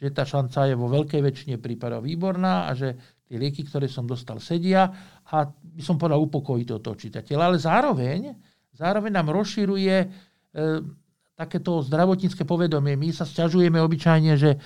že 0.00 0.08
tá 0.12 0.24
šanca 0.24 0.68
je 0.68 0.74
vo 0.76 0.88
veľkej 0.88 1.20
väčšine 1.20 1.56
prípadov 1.60 2.04
výborná 2.04 2.68
a 2.68 2.76
že 2.76 2.96
tie 3.28 3.36
lieky, 3.36 3.68
ktoré 3.68 3.88
som 3.88 4.08
dostal, 4.08 4.40
sedia 4.40 4.88
a 5.28 5.36
by 5.48 5.82
som 5.84 6.00
povedal 6.00 6.20
upokojí 6.24 6.64
toto 6.64 6.96
čitateľa. 6.96 7.42
Ale 7.46 7.58
zároveň, 7.60 8.20
zároveň 8.74 9.12
nám 9.12 9.28
rozširuje 9.30 9.96
e, 10.02 10.06
takéto 11.38 11.80
zdravotnícke 11.80 12.44
povedomie. 12.44 13.00
My 13.00 13.16
sa 13.16 13.24
sťažujeme 13.24 13.80
obyčajne, 13.80 14.32
že 14.36 14.50
e, 14.52 14.58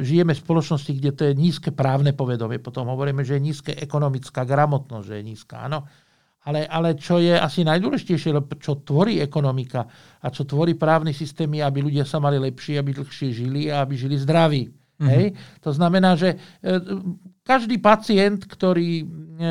žijeme 0.00 0.32
v 0.32 0.42
spoločnosti, 0.44 0.92
kde 0.96 1.10
to 1.12 1.22
je 1.28 1.32
nízke 1.36 1.72
právne 1.72 2.16
povedomie. 2.16 2.56
Potom 2.56 2.88
hovoríme, 2.88 3.20
že 3.26 3.36
je 3.36 3.44
nízke 3.44 3.72
ekonomická 3.76 4.48
gramotnosť, 4.48 5.04
že 5.04 5.14
je 5.20 5.24
nízka. 5.24 5.66
Áno. 5.66 5.84
Ale, 6.46 6.62
ale 6.70 6.94
čo 6.94 7.18
je 7.18 7.34
asi 7.34 7.66
najdôležitejšie, 7.66 8.30
čo 8.62 8.78
tvorí 8.86 9.18
ekonomika 9.18 9.82
a 10.22 10.30
čo 10.30 10.46
tvorí 10.46 10.78
právny 10.78 11.10
systém, 11.10 11.50
je, 11.50 11.62
aby 11.66 11.82
ľudia 11.82 12.06
sa 12.06 12.22
mali 12.22 12.38
lepšie, 12.38 12.78
aby 12.78 12.94
dlhšie 12.94 13.34
žili 13.34 13.66
a 13.66 13.82
aby 13.82 13.98
žili 13.98 14.14
zdraví. 14.14 14.70
Mm-hmm. 14.70 15.10
Hej? 15.10 15.26
To 15.66 15.70
znamená, 15.74 16.14
že 16.14 16.38
e, 16.62 16.72
každý 17.42 17.82
pacient, 17.82 18.46
ktorý 18.46 18.90
e, 19.02 19.04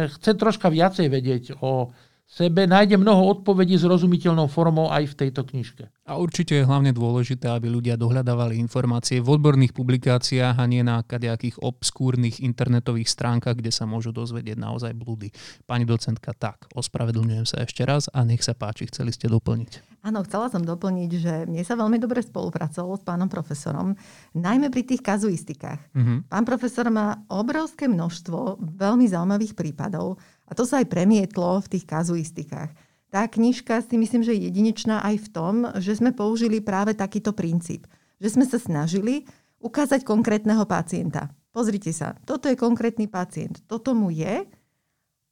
chce 0.07 0.39
troška 0.39 0.71
viacej 0.71 1.07
vedieť 1.11 1.43
o 1.59 1.91
sebe, 2.25 2.67
nájde 2.67 2.97
mnoho 2.99 3.39
odpovedí 3.39 3.77
zrozumiteľnou 3.79 4.49
formou 4.51 4.91
aj 4.91 5.13
v 5.13 5.17
tejto 5.25 5.45
knižke. 5.47 5.87
A 6.05 6.19
určite 6.19 6.57
je 6.59 6.67
hlavne 6.67 6.91
dôležité, 6.91 7.49
aby 7.49 7.71
ľudia 7.71 7.95
dohľadávali 7.95 8.59
informácie 8.59 9.23
v 9.23 9.39
odborných 9.39 9.73
publikáciách 9.73 10.57
a 10.57 10.65
nie 10.69 10.83
na 10.85 11.01
kadejakých 11.01 11.57
obskúrnych 11.63 12.43
internetových 12.43 13.09
stránkach, 13.09 13.57
kde 13.57 13.71
sa 13.73 13.89
môžu 13.89 14.11
dozvedieť 14.11 14.57
naozaj 14.59 14.93
blúdy. 14.93 15.31
Pani 15.65 15.87
docentka, 15.87 16.35
tak, 16.35 16.69
ospravedlňujem 16.75 17.45
sa 17.47 17.63
ešte 17.63 17.81
raz 17.87 18.11
a 18.11 18.21
nech 18.27 18.43
sa 18.43 18.53
páči, 18.53 18.85
chceli 18.91 19.15
ste 19.15 19.31
doplniť. 19.31 19.94
Áno, 20.05 20.21
chcela 20.21 20.53
som 20.53 20.61
doplniť, 20.61 21.11
že 21.17 21.33
mne 21.49 21.65
sa 21.65 21.73
veľmi 21.73 21.97
dobre 21.97 22.21
spolupracovalo 22.21 22.93
s 22.93 23.01
pánom 23.01 23.25
profesorom, 23.25 23.97
najmä 24.37 24.69
pri 24.69 24.85
tých 24.85 25.01
kazuistikách. 25.01 25.81
Uh-huh. 25.97 26.21
Pán 26.29 26.45
profesor 26.45 26.85
má 26.93 27.25
obrovské 27.25 27.89
množstvo 27.89 28.61
veľmi 28.61 29.09
zaujímavých 29.09 29.57
prípadov 29.57 30.21
a 30.45 30.53
to 30.53 30.61
sa 30.61 30.85
aj 30.85 30.93
premietlo 30.93 31.57
v 31.65 31.71
tých 31.73 31.89
kazuistikách. 31.89 32.69
Tá 33.09 33.25
knižka 33.25 33.81
si 33.81 33.97
myslím, 33.97 34.21
že 34.21 34.37
je 34.37 34.45
jedinečná 34.45 35.01
aj 35.01 35.25
v 35.25 35.27
tom, 35.33 35.53
že 35.81 35.97
sme 35.97 36.13
použili 36.13 36.61
práve 36.61 36.93
takýto 36.93 37.33
princíp. 37.33 37.89
Že 38.21 38.37
sme 38.37 38.45
sa 38.45 38.61
snažili 38.61 39.25
ukázať 39.57 40.05
konkrétneho 40.05 40.69
pacienta. 40.69 41.33
Pozrite 41.49 41.89
sa, 41.89 42.13
toto 42.29 42.45
je 42.45 42.53
konkrétny 42.53 43.09
pacient, 43.09 43.65
toto 43.65 43.97
mu 43.97 44.13
je 44.13 44.45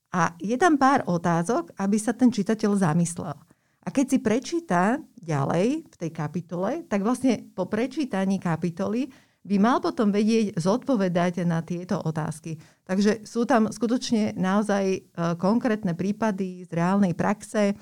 a 0.10 0.34
je 0.42 0.58
tam 0.58 0.82
pár 0.82 1.06
otázok, 1.06 1.78
aby 1.78 1.98
sa 2.02 2.18
ten 2.18 2.34
čitateľ 2.34 2.74
zamyslel. 2.74 3.38
A 3.84 3.92
keď 3.92 4.06
si 4.16 4.18
prečíta 4.24 4.98
ďalej 5.20 5.84
v 5.84 5.96
tej 6.00 6.12
kapitole, 6.16 6.88
tak 6.88 7.04
vlastne 7.04 7.44
po 7.52 7.68
prečítaní 7.68 8.40
kapitoly 8.40 9.12
by 9.44 9.60
mal 9.60 9.84
potom 9.84 10.08
vedieť 10.08 10.56
zodpovedať 10.56 11.44
na 11.44 11.60
tieto 11.60 12.00
otázky. 12.00 12.56
Takže 12.88 13.28
sú 13.28 13.44
tam 13.44 13.68
skutočne 13.68 14.40
naozaj 14.40 14.84
e, 14.88 15.00
konkrétne 15.36 16.00
prípady 16.00 16.64
z 16.64 16.72
reálnej 16.72 17.12
praxe 17.12 17.76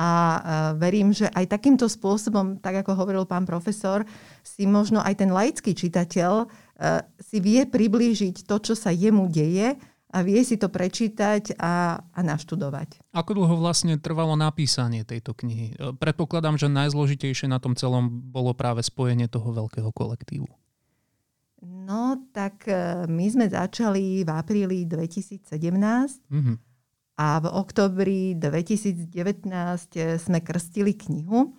a 0.00 0.10
e, 0.10 0.38
verím, 0.80 1.12
že 1.12 1.28
aj 1.28 1.60
takýmto 1.60 1.92
spôsobom, 1.92 2.56
tak 2.56 2.80
ako 2.80 3.04
hovoril 3.04 3.28
pán 3.28 3.44
profesor, 3.44 4.08
si 4.40 4.64
možno 4.64 5.04
aj 5.04 5.20
ten 5.20 5.28
laický 5.28 5.76
čitateľ 5.76 6.32
e, 6.40 6.46
si 7.20 7.36
vie 7.44 7.68
priblížiť 7.68 8.48
to, 8.48 8.56
čo 8.64 8.72
sa 8.72 8.88
jemu 8.88 9.28
deje 9.28 9.76
a 10.14 10.22
vie 10.22 10.38
si 10.46 10.54
to 10.54 10.70
prečítať 10.70 11.58
a, 11.58 11.98
a 11.98 12.20
naštudovať. 12.22 13.02
Ako 13.10 13.34
dlho 13.34 13.58
vlastne 13.58 13.98
trvalo 13.98 14.38
napísanie 14.38 15.02
tejto 15.02 15.34
knihy? 15.34 15.74
Predpokladám, 15.98 16.54
že 16.54 16.70
najzložitejšie 16.70 17.50
na 17.50 17.58
tom 17.58 17.74
celom 17.74 18.06
bolo 18.30 18.54
práve 18.54 18.86
spojenie 18.86 19.26
toho 19.26 19.50
veľkého 19.50 19.90
kolektívu. 19.90 20.46
No, 21.64 22.20
tak 22.30 22.68
e, 22.68 23.08
my 23.08 23.26
sme 23.26 23.46
začali 23.48 24.22
v 24.22 24.30
apríli 24.30 24.84
2017 24.84 25.48
mm-hmm. 26.28 26.56
a 27.16 27.26
v 27.40 27.46
oktobri 27.48 28.36
2019 28.36 29.10
e, 29.10 30.20
sme 30.20 30.38
krstili 30.44 30.92
knihu. 30.92 31.56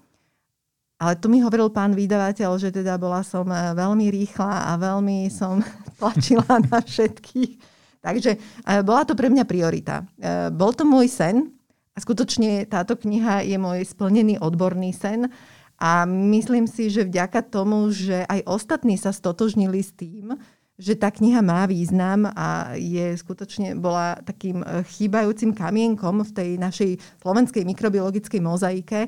Ale 0.96 1.20
tu 1.20 1.28
mi 1.28 1.44
hovoril 1.44 1.74
pán 1.74 1.92
vydavateľ, 1.92 2.56
že 2.56 2.70
teda 2.72 2.96
bola 3.02 3.26
som 3.26 3.50
e, 3.50 3.58
veľmi 3.74 4.06
rýchla 4.14 4.70
a 4.70 4.78
veľmi 4.78 5.28
som 5.34 5.60
tlačila 5.98 6.62
na 6.70 6.80
všetkých. 6.86 7.75
Takže 8.06 8.38
bola 8.86 9.02
to 9.02 9.18
pre 9.18 9.34
mňa 9.34 9.50
priorita. 9.50 10.06
Bol 10.54 10.78
to 10.78 10.86
môj 10.86 11.10
sen 11.10 11.50
a 11.96 11.98
skutočne 11.98 12.70
táto 12.70 12.94
kniha 12.94 13.42
je 13.42 13.58
môj 13.58 13.82
splnený 13.82 14.38
odborný 14.38 14.94
sen 14.94 15.34
a 15.82 16.06
myslím 16.06 16.70
si, 16.70 16.94
že 16.94 17.10
vďaka 17.10 17.42
tomu, 17.50 17.90
že 17.90 18.24
aj 18.30 18.46
ostatní 18.46 18.96
sa 18.96 19.10
stotožnili 19.10 19.82
s 19.82 19.92
tým, 19.92 20.38
že 20.76 20.96
tá 21.00 21.08
kniha 21.08 21.40
má 21.40 21.64
význam 21.66 22.28
a 22.36 22.76
je 22.76 23.16
skutočne 23.16 23.80
bola 23.80 24.20
takým 24.24 24.60
eh, 24.60 24.84
chýbajúcim 24.84 25.56
kamienkom 25.56 26.24
v 26.24 26.32
tej 26.36 26.50
našej 26.60 26.92
slovenskej 27.24 27.64
mikrobiologickej 27.64 28.42
mozaike, 28.44 29.00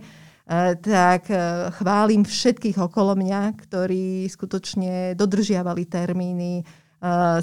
tak 0.80 1.28
chválim 1.76 2.24
všetkých 2.24 2.80
okolo 2.80 3.20
mňa, 3.20 3.52
ktorí 3.68 4.32
skutočne 4.32 5.12
dodržiavali 5.20 5.84
termíny, 5.92 6.64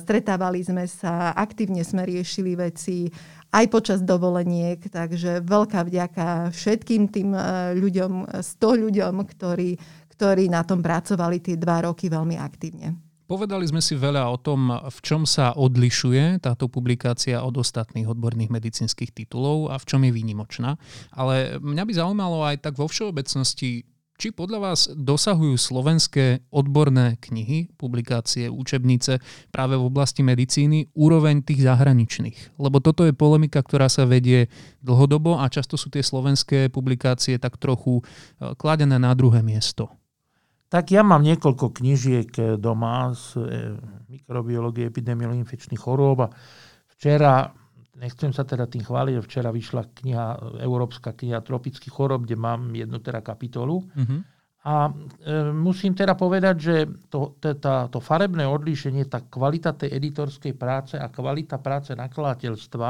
stretávali 0.01 0.67
sme 0.67 0.85
sa, 0.91 1.31
aktívne 1.35 1.87
sme 1.87 2.03
riešili 2.03 2.59
veci 2.59 3.07
aj 3.55 3.65
počas 3.71 4.03
dovoleniek. 4.03 4.83
Takže 4.83 5.47
veľká 5.47 5.87
vďaka 5.87 6.51
všetkým 6.51 7.11
tým 7.11 7.31
ľuďom, 7.79 8.43
100 8.43 8.83
ľuďom, 8.83 9.15
ktorí, 9.23 9.79
ktorí 10.19 10.45
na 10.51 10.67
tom 10.67 10.83
pracovali 10.83 11.39
tie 11.39 11.55
dva 11.55 11.87
roky 11.87 12.11
veľmi 12.11 12.35
aktívne. 12.35 12.99
Povedali 13.25 13.65
sme 13.65 13.81
si 13.81 13.97
veľa 13.97 14.29
o 14.29 14.37
tom, 14.37 14.69
v 14.69 14.99
čom 15.01 15.25
sa 15.25 15.57
odlišuje 15.57 16.45
táto 16.45 16.69
publikácia 16.69 17.41
od 17.41 17.57
ostatných 17.57 18.05
odborných 18.05 18.53
medicínskych 18.53 19.17
titulov 19.17 19.73
a 19.73 19.81
v 19.81 19.89
čom 19.89 20.05
je 20.05 20.13
výnimočná. 20.13 20.77
Ale 21.09 21.57
mňa 21.57 21.83
by 21.89 21.93
zaujímalo 21.97 22.45
aj 22.45 22.61
tak 22.61 22.77
vo 22.77 22.85
všeobecnosti, 22.85 23.89
či 24.15 24.31
podľa 24.31 24.59
vás 24.63 24.81
dosahujú 24.95 25.59
slovenské 25.59 26.47
odborné 26.55 27.19
knihy, 27.19 27.75
publikácie, 27.75 28.47
učebnice 28.47 29.19
práve 29.51 29.75
v 29.75 29.87
oblasti 29.91 30.23
medicíny 30.23 30.95
úroveň 30.95 31.43
tých 31.43 31.67
zahraničných? 31.67 32.59
Lebo 32.63 32.79
toto 32.79 33.03
je 33.03 33.17
polemika, 33.17 33.59
ktorá 33.59 33.91
sa 33.91 34.07
vedie 34.07 34.47
dlhodobo 34.87 35.43
a 35.43 35.51
často 35.51 35.75
sú 35.75 35.91
tie 35.91 36.07
slovenské 36.07 36.71
publikácie 36.71 37.43
tak 37.43 37.59
trochu 37.59 38.01
e, 38.01 38.03
kladené 38.55 39.03
na 39.03 39.11
druhé 39.19 39.43
miesto. 39.43 39.91
Tak 40.71 40.91
ja 40.95 41.03
mám 41.03 41.23
niekoľko 41.23 41.75
knižiek 41.83 42.59
doma 42.59 43.11
z 43.15 43.27
e, 43.39 43.43
mikrobiológie, 44.11 44.91
epidemiológie 44.91 45.43
infekčných 45.43 45.83
chorôb 45.83 46.27
a 46.27 46.33
včera 46.95 47.51
Nechcem 47.95 48.35
sa 48.35 48.43
teda 48.43 48.67
tým 48.67 48.83
chváliť, 48.83 49.15
včera 49.23 49.55
vyšla 49.55 49.83
kniha, 50.03 50.27
Európska 50.63 51.15
kniha 51.15 51.41
tropických 51.47 51.95
chorob, 51.95 52.27
kde 52.27 52.35
mám 52.35 52.75
jednu 52.75 52.99
teda 52.99 53.23
kapitolu. 53.23 53.87
Uh-huh. 53.87 54.21
A 54.65 54.89
e, 54.89 55.53
musím 55.53 55.95
teda 55.95 56.17
povedať, 56.17 56.57
že 56.57 56.77
to, 57.13 57.37
to, 57.39 57.55
tá, 57.61 57.87
to 57.87 58.01
farebné 58.01 58.49
odlíšenie, 58.49 59.07
tá 59.07 59.23
kvalita 59.23 59.77
tej 59.77 59.95
editorskej 59.95 60.57
práce 60.57 60.97
a 60.97 61.07
kvalita 61.13 61.61
práce 61.61 61.93
nakladateľstva 61.93 62.89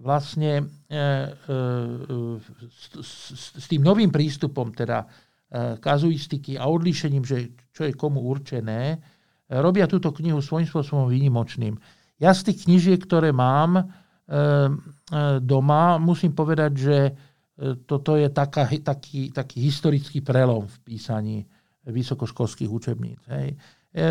vlastne 0.00 0.64
e, 0.88 0.96
e, 0.96 1.56
s, 2.72 2.84
s, 2.96 3.44
s 3.60 3.66
tým 3.68 3.84
novým 3.84 4.08
prístupom 4.08 4.72
teda 4.72 5.04
e, 5.04 5.06
kazuistiky 5.76 6.56
a 6.56 6.64
odlíšením, 6.72 7.24
že 7.28 7.52
čo 7.70 7.84
je 7.84 7.92
komu 7.92 8.24
určené, 8.24 8.96
robia 9.50 9.84
túto 9.84 10.14
knihu 10.16 10.40
svojím 10.40 10.64
spôsobom 10.64 11.10
výnimočným. 11.10 11.76
Ja 12.20 12.36
z 12.36 12.52
tých 12.52 12.68
knižiek, 12.68 13.00
ktoré 13.00 13.32
mám, 13.32 13.90
Ehm, 14.30 14.78
e, 15.10 15.42
doma, 15.42 15.98
musím 15.98 16.30
povedať, 16.30 16.72
že 16.78 16.96
e, 17.02 17.12
toto 17.82 18.14
je 18.14 18.30
taká, 18.30 18.70
taký, 18.70 19.34
taký 19.34 19.58
historický 19.58 20.22
prelom 20.22 20.70
v 20.70 20.76
písaní 20.86 21.38
vysokoškolských 21.82 22.70
učebníc. 22.70 23.18
Hej. 23.26 23.58
E, 23.90 24.06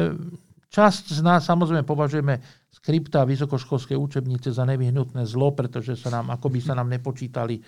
časť 0.67 1.15
z 1.15 1.21
nás 1.23 1.47
samozrejme 1.47 1.87
považujeme 1.87 2.35
skripta 2.67 3.23
vysokoškolské 3.23 3.95
učebnice 3.95 4.51
za 4.51 4.67
nevyhnutné 4.67 5.23
zlo, 5.23 5.55
pretože 5.55 5.95
sa 5.95 6.11
nám, 6.11 6.35
ako 6.35 6.51
by 6.51 6.59
sa 6.59 6.75
nám 6.75 6.91
nepočítali 6.91 7.63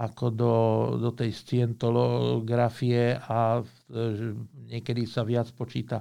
ako 0.00 0.32
do, 0.32 0.54
do 0.96 1.10
tej 1.12 1.36
scientolografie 1.36 3.20
a 3.20 3.60
niekedy 4.72 5.04
sa 5.04 5.20
viac 5.28 5.52
počíta 5.52 6.00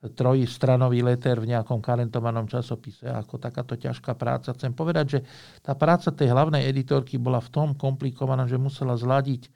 trojstranový 0.00 1.04
leter 1.04 1.36
v 1.36 1.52
nejakom 1.52 1.84
kalentovanom 1.84 2.48
časopise 2.48 3.04
ako 3.04 3.36
takáto 3.36 3.76
ťažká 3.76 4.16
práca. 4.16 4.56
Chcem 4.56 4.72
povedať, 4.72 5.06
že 5.06 5.18
tá 5.60 5.76
práca 5.76 6.08
tej 6.08 6.32
hlavnej 6.32 6.64
editorky 6.64 7.20
bola 7.20 7.36
v 7.44 7.52
tom 7.52 7.68
komplikovaná, 7.76 8.48
že 8.48 8.56
musela 8.56 8.96
zladiť 8.96 9.42
e, 9.44 9.50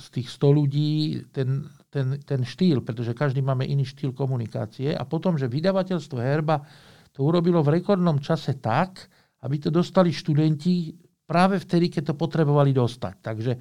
z 0.00 0.06
tých 0.08 0.32
100 0.32 0.58
ľudí 0.58 0.92
ten, 1.28 1.68
ten, 1.92 2.16
ten 2.24 2.40
štýl, 2.48 2.80
pretože 2.80 3.12
každý 3.12 3.44
máme 3.44 3.68
iný 3.68 3.84
štýl 3.84 4.16
komunikácie 4.16 4.96
a 4.96 5.04
potom, 5.04 5.36
že 5.36 5.52
vydavateľstvo 5.52 6.16
Herba 6.16 6.64
to 7.12 7.28
urobilo 7.28 7.60
v 7.60 7.76
rekordnom 7.76 8.24
čase 8.24 8.56
tak, 8.56 9.04
aby 9.44 9.60
to 9.60 9.68
dostali 9.68 10.16
študenti 10.16 10.96
práve 11.28 11.60
vtedy, 11.60 11.92
keď 11.92 12.12
to 12.12 12.14
potrebovali 12.16 12.72
dostať. 12.72 13.14
Takže 13.20 13.52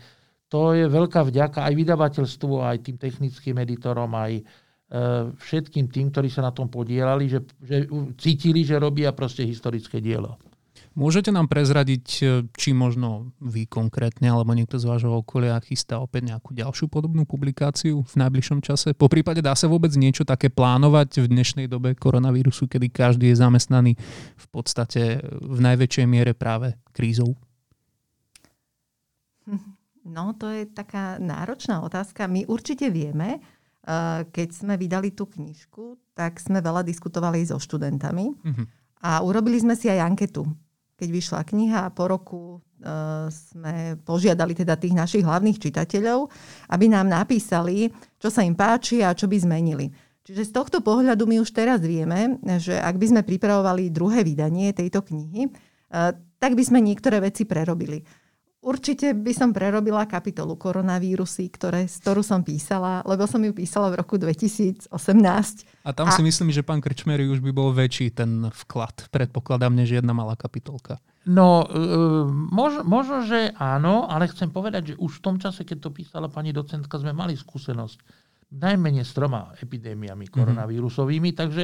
to 0.48 0.72
je 0.72 0.88
veľká 0.88 1.28
vďaka 1.28 1.68
aj 1.68 1.74
vydavateľstvu, 1.76 2.54
aj 2.64 2.78
tým 2.80 2.96
technickým 3.00 3.56
editorom, 3.60 4.12
aj, 4.16 4.44
všetkým 5.40 5.88
tým, 5.88 6.12
ktorí 6.12 6.28
sa 6.28 6.44
na 6.44 6.52
tom 6.52 6.68
podielali, 6.68 7.32
že, 7.32 7.40
že 7.64 7.88
cítili, 8.20 8.68
že 8.68 8.76
robia 8.76 9.16
proste 9.16 9.48
historické 9.48 10.04
dielo. 10.04 10.36
Môžete 10.92 11.32
nám 11.32 11.48
prezradiť, 11.48 12.06
e, 12.20 12.24
či 12.52 12.76
možno 12.76 13.32
vy 13.40 13.64
konkrétne, 13.64 14.28
alebo 14.28 14.52
niekto 14.52 14.76
z 14.76 14.92
vášho 14.92 15.24
okolia 15.24 15.56
chystá 15.64 16.04
opäť 16.04 16.36
nejakú 16.36 16.52
ďalšiu 16.52 16.92
podobnú 16.92 17.24
publikáciu 17.24 18.04
v 18.04 18.16
najbližšom 18.20 18.60
čase? 18.60 18.92
Po 18.92 19.08
prípade 19.08 19.40
dá 19.40 19.56
sa 19.56 19.72
vôbec 19.72 19.96
niečo 19.96 20.28
také 20.28 20.52
plánovať 20.52 21.24
v 21.24 21.32
dnešnej 21.32 21.72
dobe 21.72 21.96
koronavírusu, 21.96 22.68
kedy 22.68 22.92
každý 22.92 23.32
je 23.32 23.40
zamestnaný 23.40 23.96
v 24.36 24.48
podstate 24.52 25.24
v 25.32 25.60
najväčšej 25.64 26.06
miere 26.12 26.36
práve 26.36 26.76
krízou? 26.92 27.40
No, 30.02 30.34
to 30.34 30.50
je 30.50 30.66
taká 30.66 31.22
náročná 31.22 31.86
otázka. 31.86 32.26
My 32.26 32.42
určite 32.50 32.90
vieme, 32.90 33.38
Eh, 33.38 33.61
keď 34.30 34.50
sme 34.54 34.78
vydali 34.78 35.10
tú 35.12 35.26
knižku, 35.26 36.14
tak 36.14 36.38
sme 36.38 36.62
veľa 36.62 36.86
diskutovali 36.86 37.42
so 37.42 37.58
študentami 37.58 38.26
uh-huh. 38.30 38.66
a 39.02 39.26
urobili 39.26 39.58
sme 39.58 39.74
si 39.74 39.90
aj 39.90 40.06
anketu. 40.06 40.46
Keď 41.02 41.10
vyšla 41.10 41.42
kniha 41.42 41.90
a 41.90 41.94
po 41.94 42.06
roku 42.06 42.42
uh, 42.62 43.26
sme 43.34 43.98
požiadali 44.06 44.54
teda 44.54 44.78
tých 44.78 44.94
našich 44.94 45.26
hlavných 45.26 45.58
čitateľov, 45.58 46.30
aby 46.70 46.86
nám 46.94 47.10
napísali, 47.10 47.90
čo 48.22 48.30
sa 48.30 48.46
im 48.46 48.54
páči 48.54 49.02
a 49.02 49.18
čo 49.18 49.26
by 49.26 49.42
zmenili. 49.42 49.90
Čiže 50.22 50.46
z 50.46 50.52
tohto 50.54 50.86
pohľadu 50.86 51.26
my 51.26 51.42
už 51.42 51.50
teraz 51.50 51.82
vieme, 51.82 52.38
že 52.62 52.78
ak 52.78 53.02
by 53.02 53.06
sme 53.18 53.22
pripravovali 53.26 53.90
druhé 53.90 54.22
vydanie 54.22 54.70
tejto 54.78 55.02
knihy, 55.02 55.50
uh, 55.50 56.14
tak 56.38 56.54
by 56.54 56.62
sme 56.62 56.86
niektoré 56.86 57.18
veci 57.18 57.50
prerobili. 57.50 58.06
Určite 58.62 59.18
by 59.18 59.34
som 59.34 59.50
prerobila 59.50 60.06
kapitolu 60.06 60.54
koronavírusy, 60.54 61.50
ktoré, 61.50 61.90
z 61.90 61.98
ktorú 61.98 62.22
som 62.22 62.46
písala, 62.46 63.02
lebo 63.10 63.26
som 63.26 63.42
ju 63.42 63.50
písala 63.58 63.90
v 63.90 64.06
roku 64.06 64.22
2018. 64.22 64.94
A 65.82 65.90
tam 65.98 66.06
a... 66.06 66.14
si 66.14 66.22
myslím, 66.22 66.54
že 66.54 66.62
pán 66.62 66.78
Krčmery 66.78 67.26
už 67.26 67.42
by 67.42 67.50
bol 67.50 67.74
väčší 67.74 68.14
ten 68.14 68.54
vklad. 68.54 69.10
Predpokladám, 69.10 69.74
než 69.74 69.98
jedna 69.98 70.14
malá 70.14 70.38
kapitolka. 70.38 71.02
No, 71.26 71.66
e, 71.66 71.74
mož, 72.30 72.86
možno, 72.86 73.26
že 73.26 73.50
áno, 73.58 74.06
ale 74.06 74.30
chcem 74.30 74.54
povedať, 74.54 74.94
že 74.94 74.96
už 75.02 75.22
v 75.22 75.24
tom 75.26 75.36
čase, 75.42 75.66
keď 75.66 75.78
to 75.82 75.90
písala 75.90 76.30
pani 76.30 76.54
docentka, 76.54 77.02
sme 77.02 77.18
mali 77.18 77.34
skúsenosť 77.34 77.98
najmenej 78.52 79.02
s 79.02 79.16
troma 79.18 79.58
epidémiami 79.58 80.28
mhm. 80.28 80.34
koronavírusovými, 80.38 81.34
mm-hmm. 81.34 81.42
takže 81.42 81.64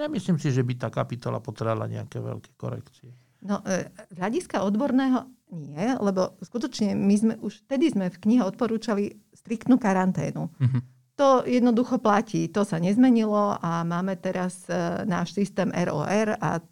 nemyslím 0.00 0.42
si, 0.42 0.48
že 0.50 0.66
by 0.66 0.74
tá 0.74 0.88
kapitola 0.90 1.38
potrebovala 1.38 1.86
nejaké 1.86 2.18
veľké 2.18 2.50
korekcie. 2.58 3.14
No, 3.42 3.58
e, 3.66 3.90
z 4.10 4.16
hľadiska 4.16 4.62
odborného 4.62 5.26
nie, 5.52 5.84
lebo 6.00 6.38
skutočne 6.40 6.96
my 6.96 7.14
sme 7.18 7.34
už 7.42 7.66
vtedy 7.68 7.92
sme 7.92 8.08
v 8.08 8.16
knihe 8.16 8.42
odporúčali 8.46 9.20
striktnú 9.36 9.76
karanténu. 9.76 10.48
Uh-huh. 10.48 10.80
To 11.20 11.44
jednoducho 11.44 12.00
platí, 12.00 12.48
to 12.48 12.64
sa 12.64 12.80
nezmenilo 12.80 13.60
a 13.60 13.84
máme 13.84 14.16
teraz 14.16 14.64
uh, 14.72 15.04
náš 15.04 15.36
systém 15.36 15.68
ROR 15.68 16.40
a 16.40 16.64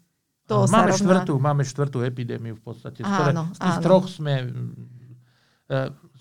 to 0.49 0.65
sa 0.65 0.81
máme, 0.81 0.91
rovná... 0.91 0.97
štvrtú, 0.97 1.33
máme 1.37 1.63
štvrtú 1.63 1.97
epidémiu 2.01 2.57
v 2.57 2.63
podstate. 2.65 3.05
Z, 3.05 3.31
áno, 3.31 3.53
z 3.53 3.59
tých 3.61 3.77
áno. 3.77 3.85
troch 3.85 4.05
sme 4.09 4.49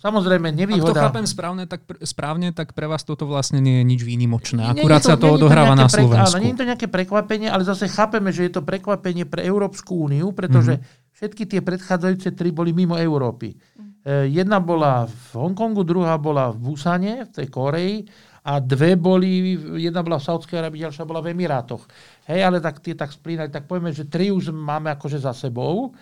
Samozrejme, 0.00 0.48
nevýhoda... 0.54 0.96
Ak 0.96 0.96
to 0.96 1.06
chápem 1.12 1.26
správne 1.28 1.68
tak, 1.68 1.84
správne, 2.06 2.56
tak 2.56 2.72
pre 2.72 2.88
vás 2.88 3.04
toto 3.04 3.28
vlastne 3.28 3.60
nie 3.60 3.82
je 3.82 3.84
nič 3.84 4.00
výnimočné. 4.00 4.64
Akurát 4.64 5.04
to, 5.04 5.12
sa 5.12 5.16
to 5.20 5.28
odohráva 5.28 5.76
na 5.76 5.92
Slovensku. 5.92 6.40
Áno, 6.40 6.44
nie 6.46 6.56
je 6.56 6.60
to 6.62 6.68
nejaké 6.70 6.88
prekvapenie, 6.88 7.52
ale 7.52 7.68
zase 7.68 7.84
chápeme, 7.84 8.32
že 8.32 8.48
je 8.48 8.52
to 8.56 8.64
prekvapenie 8.64 9.28
pre 9.28 9.44
Európsku 9.44 10.08
úniu, 10.08 10.32
pretože 10.32 10.80
mm-hmm. 10.80 11.12
všetky 11.20 11.42
tie 11.44 11.60
predchádzajúce 11.60 12.32
tri 12.32 12.48
boli 12.48 12.72
mimo 12.72 12.96
Európy. 12.96 13.52
Mm-hmm. 13.52 14.32
Jedna 14.32 14.56
bola 14.64 15.04
v 15.04 15.36
Hongkongu, 15.36 15.84
druhá 15.84 16.16
bola 16.16 16.48
v 16.48 16.72
Busane, 16.72 17.28
v 17.28 17.30
tej 17.36 17.52
Koreji 17.52 18.08
a 18.40 18.56
dve 18.56 18.96
boli, 18.96 19.52
jedna 19.76 20.00
bola 20.00 20.16
v 20.16 20.24
Saudskej 20.24 20.64
Arabii, 20.64 20.80
ďalšia 20.88 21.04
bola 21.04 21.20
v 21.20 21.36
Emirátoch. 21.36 21.84
Hej, 22.24 22.40
ale 22.40 22.64
tak 22.64 22.80
tie 22.80 22.96
tak 22.96 23.12
splínali, 23.12 23.52
tak 23.52 23.68
povieme, 23.68 23.92
že 23.92 24.08
tri 24.08 24.32
už 24.32 24.56
máme 24.56 24.88
akože 24.96 25.20
za 25.20 25.36
sebou. 25.36 25.92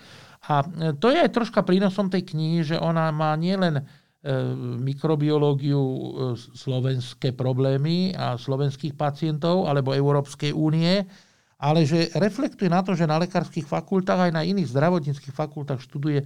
A 0.47 0.63
e, 0.63 0.95
to 0.95 1.11
je 1.11 1.19
aj 1.19 1.35
troška 1.35 1.65
prínosom 1.67 2.07
tej 2.07 2.23
knihy, 2.31 2.63
že 2.63 2.77
ona 2.79 3.11
má 3.11 3.35
nielen 3.35 3.79
e, 3.79 3.83
mikrobiológiu, 4.79 5.83
e, 5.83 6.01
slovenské 6.55 7.35
problémy 7.35 8.15
a 8.15 8.39
slovenských 8.39 8.95
pacientov 8.95 9.67
alebo 9.67 9.91
Európskej 9.91 10.55
únie, 10.55 11.03
ale 11.59 11.83
že 11.83 12.07
reflektuje 12.15 12.71
na 12.71 12.79
to, 12.79 12.95
že 12.95 13.03
na 13.03 13.19
lekárskych 13.19 13.67
fakultách 13.67 14.31
aj 14.31 14.31
na 14.31 14.47
iných 14.47 14.71
zdravotníckých 14.71 15.35
fakultách 15.35 15.83
študuje 15.83 16.23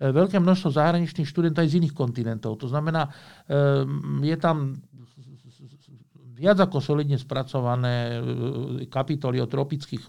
veľké 0.00 0.40
množstvo 0.40 0.72
zahraničných 0.72 1.28
študentov 1.28 1.60
aj 1.60 1.76
z 1.76 1.84
iných 1.84 1.92
kontinentov. 1.92 2.56
To 2.64 2.72
znamená, 2.72 3.12
je 4.24 4.36
tam 4.40 4.80
viac 6.32 6.56
ako 6.56 6.80
solidne 6.80 7.20
spracované 7.20 8.24
kapitoly 8.88 9.44
o 9.44 9.44
tropických 9.44 10.00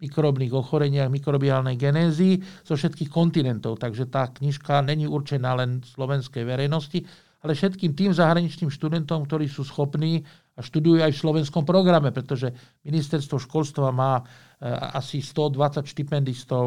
mikrobných 0.00 0.52
ochoreniach, 0.56 1.12
mikrobiálnej 1.12 1.76
genézy 1.76 2.40
zo 2.64 2.74
všetkých 2.74 3.12
kontinentov. 3.12 3.78
Takže 3.78 4.08
tá 4.08 4.32
knižka 4.32 4.80
není 4.80 5.04
určená 5.04 5.54
len 5.60 5.84
slovenskej 5.84 6.42
verejnosti, 6.42 7.04
ale 7.40 7.56
všetkým 7.56 7.96
tým 7.96 8.12
zahraničným 8.12 8.68
študentom, 8.68 9.24
ktorí 9.24 9.48
sú 9.48 9.64
schopní 9.64 10.24
a 10.56 10.60
študujú 10.60 11.00
aj 11.00 11.12
v 11.16 11.22
slovenskom 11.24 11.64
programe, 11.64 12.12
pretože 12.12 12.52
ministerstvo 12.84 13.40
školstva 13.40 13.88
má 13.92 14.20
eh, 14.20 14.68
asi 14.96 15.24
120 15.24 15.84
štipendistov, 15.88 16.64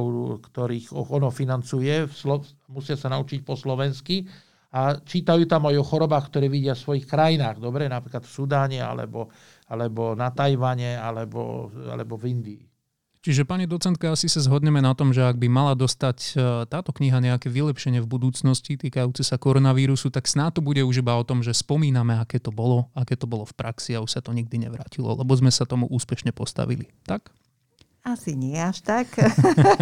ktorých 0.49 0.93
ono 0.93 1.29
financuje, 1.29 2.09
musia 2.73 2.97
sa 2.97 3.13
naučiť 3.13 3.45
po 3.45 3.53
slovensky 3.53 4.25
a 4.73 4.97
čítajú 4.97 5.45
tam 5.45 5.69
aj 5.69 5.77
o 5.77 5.85
chorobách, 5.85 6.33
ktoré 6.33 6.49
vidia 6.49 6.73
v 6.73 6.81
svojich 6.81 7.05
krajinách, 7.05 7.61
dobre, 7.61 7.85
napríklad 7.85 8.25
v 8.25 8.33
Sudáne, 8.33 8.81
alebo, 8.81 9.29
alebo 9.69 10.17
na 10.17 10.33
Tajvane, 10.33 10.97
alebo, 10.97 11.69
alebo 11.93 12.17
v 12.17 12.33
Indii. 12.33 12.72
Čiže 13.23 13.47
pani 13.47 13.63
docentka, 13.63 14.11
asi 14.11 14.27
sa 14.27 14.43
zhodneme 14.43 14.83
na 14.83 14.91
tom, 14.91 15.15
že 15.15 15.23
ak 15.23 15.39
by 15.39 15.47
mala 15.47 15.79
dostať 15.79 16.17
e, 16.19 16.31
táto 16.67 16.91
kniha 16.91 17.23
nejaké 17.23 17.47
vylepšenie 17.47 18.03
v 18.03 18.11
budúcnosti 18.11 18.75
týkajúce 18.75 19.23
sa 19.23 19.39
koronavírusu, 19.39 20.11
tak 20.11 20.27
snáď 20.27 20.59
to 20.59 20.61
bude 20.61 20.83
už 20.83 20.99
iba 20.99 21.15
o 21.15 21.23
tom, 21.23 21.39
že 21.39 21.55
spomíname, 21.55 22.19
aké 22.19 22.43
to 22.43 22.51
bolo, 22.51 22.91
aké 22.91 23.15
to 23.15 23.23
bolo 23.23 23.47
v 23.47 23.55
praxi 23.55 23.95
a 23.95 24.03
už 24.03 24.11
sa 24.11 24.19
to 24.19 24.35
nikdy 24.35 24.59
nevrátilo, 24.59 25.15
lebo 25.15 25.31
sme 25.39 25.55
sa 25.55 25.63
tomu 25.63 25.87
úspešne 25.87 26.35
postavili. 26.35 26.91
Tak? 27.07 27.31
Asi 28.03 28.35
nie 28.35 28.59
až 28.59 28.83
tak, 28.83 29.07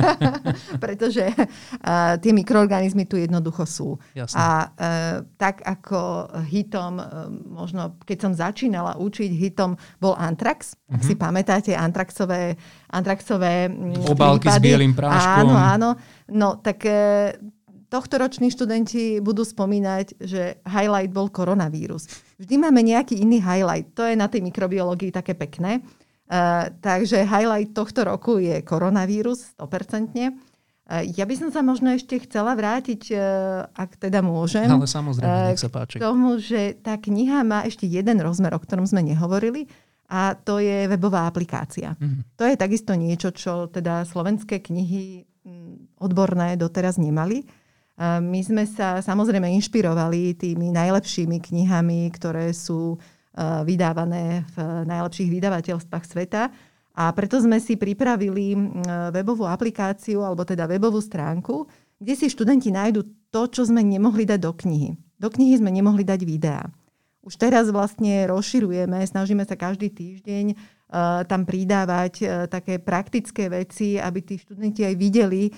pretože 0.84 1.26
uh, 1.34 2.22
tie 2.22 2.30
mikroorganizmy 2.38 3.10
tu 3.10 3.18
jednoducho 3.18 3.66
sú. 3.66 3.90
Jasne. 4.14 4.38
A 4.38 4.48
uh, 4.70 5.26
tak 5.42 5.66
ako 5.66 6.30
hitom, 6.46 7.02
uh, 7.02 7.34
možno 7.50 7.98
keď 8.06 8.18
som 8.22 8.38
začínala 8.38 9.02
učiť, 9.02 9.26
hitom 9.34 9.74
bol 9.98 10.14
antrax. 10.14 10.78
Uh-huh. 10.86 11.02
Si 11.02 11.18
pamätáte 11.18 11.74
antraxové, 11.74 12.62
antraxové 12.94 13.74
mm, 13.74 14.06
Obálky 14.14 14.54
prípady? 14.54 14.62
s 14.62 14.66
bielým 14.70 14.94
práškom. 14.94 15.50
Áno, 15.50 15.56
áno. 15.58 15.90
No 16.30 16.62
tak 16.62 16.86
uh, 16.86 17.34
tohto 17.92 18.22
roční 18.22 18.54
študenti 18.54 19.18
budú 19.20 19.44
spomínať, 19.44 20.16
že 20.22 20.64
highlight 20.64 21.12
bol 21.12 21.28
koronavírus. 21.28 22.08
Vždy 22.40 22.56
máme 22.56 22.86
nejaký 22.86 23.20
iný 23.20 23.44
highlight. 23.44 23.92
To 24.00 24.08
je 24.08 24.16
na 24.16 24.32
tej 24.32 24.46
mikrobiológii 24.46 25.12
také 25.12 25.36
pekné. 25.36 25.84
Uh, 26.32 26.72
takže 26.80 27.28
highlight 27.28 27.76
tohto 27.76 28.08
roku 28.08 28.40
je 28.40 28.64
koronavírus, 28.64 29.52
100%. 29.60 30.16
Uh, 30.16 31.04
ja 31.12 31.28
by 31.28 31.36
som 31.36 31.52
sa 31.52 31.60
možno 31.60 31.92
ešte 31.92 32.24
chcela 32.24 32.56
vrátiť, 32.56 33.12
uh, 33.12 33.68
ak 33.76 34.00
teda 34.00 34.24
môžem. 34.24 34.64
Ale 34.64 34.88
samozrejme, 34.88 35.52
nech 35.52 35.60
sa 35.60 35.68
páči. 35.68 36.00
K 36.00 36.08
tomu, 36.08 36.40
že 36.40 36.80
tá 36.80 36.96
kniha 36.96 37.44
má 37.44 37.68
ešte 37.68 37.84
jeden 37.84 38.24
rozmer, 38.24 38.56
o 38.56 38.64
ktorom 38.64 38.88
sme 38.88 39.04
nehovorili, 39.04 39.68
a 40.08 40.32
to 40.32 40.64
je 40.64 40.88
webová 40.88 41.28
aplikácia. 41.28 42.00
Mm-hmm. 42.00 42.40
To 42.40 42.44
je 42.48 42.56
takisto 42.56 42.96
niečo, 42.96 43.36
čo 43.36 43.68
teda 43.68 44.08
slovenské 44.08 44.64
knihy 44.64 45.28
odborné 46.00 46.60
doteraz 46.60 47.00
nemali. 47.00 47.48
My 48.00 48.40
sme 48.44 48.68
sa 48.68 49.00
samozrejme 49.00 49.48
inšpirovali 49.56 50.36
tými 50.36 50.68
najlepšími 50.76 51.40
knihami, 51.40 52.12
ktoré 52.12 52.52
sú 52.52 53.00
Eh, 53.00 53.20
vydávané 53.40 54.44
v 54.52 54.56
najlepších 54.86 55.32
vydavateľstvách 55.32 56.06
sveta. 56.06 56.52
A 56.92 57.08
preto 57.16 57.40
sme 57.40 57.56
si 57.64 57.80
pripravili 57.80 58.52
webovú 59.16 59.48
aplikáciu, 59.48 60.28
alebo 60.28 60.44
teda 60.44 60.68
webovú 60.68 61.00
stránku, 61.00 61.64
kde 61.96 62.14
si 62.20 62.28
študenti 62.28 62.68
nájdu 62.68 63.08
to, 63.32 63.48
čo 63.48 63.64
sme 63.64 63.80
nemohli 63.80 64.28
dať 64.28 64.40
do 64.44 64.52
knihy. 64.52 65.00
Do 65.16 65.32
knihy 65.32 65.56
sme 65.56 65.72
nemohli 65.72 66.04
dať 66.04 66.28
videá. 66.28 66.68
Už 67.22 67.38
teraz 67.38 67.70
vlastne 67.70 68.26
rozširujeme, 68.28 68.98
snažíme 69.06 69.46
sa 69.46 69.54
každý 69.54 69.94
týždeň 69.94 70.46
uh, 70.52 71.22
tam 71.30 71.46
pridávať 71.46 72.14
uh, 72.26 72.28
také 72.50 72.82
praktické 72.82 73.46
veci, 73.48 74.02
aby 74.02 74.20
tí 74.26 74.42
študenti 74.42 74.82
aj 74.84 74.96
videli, 74.98 75.54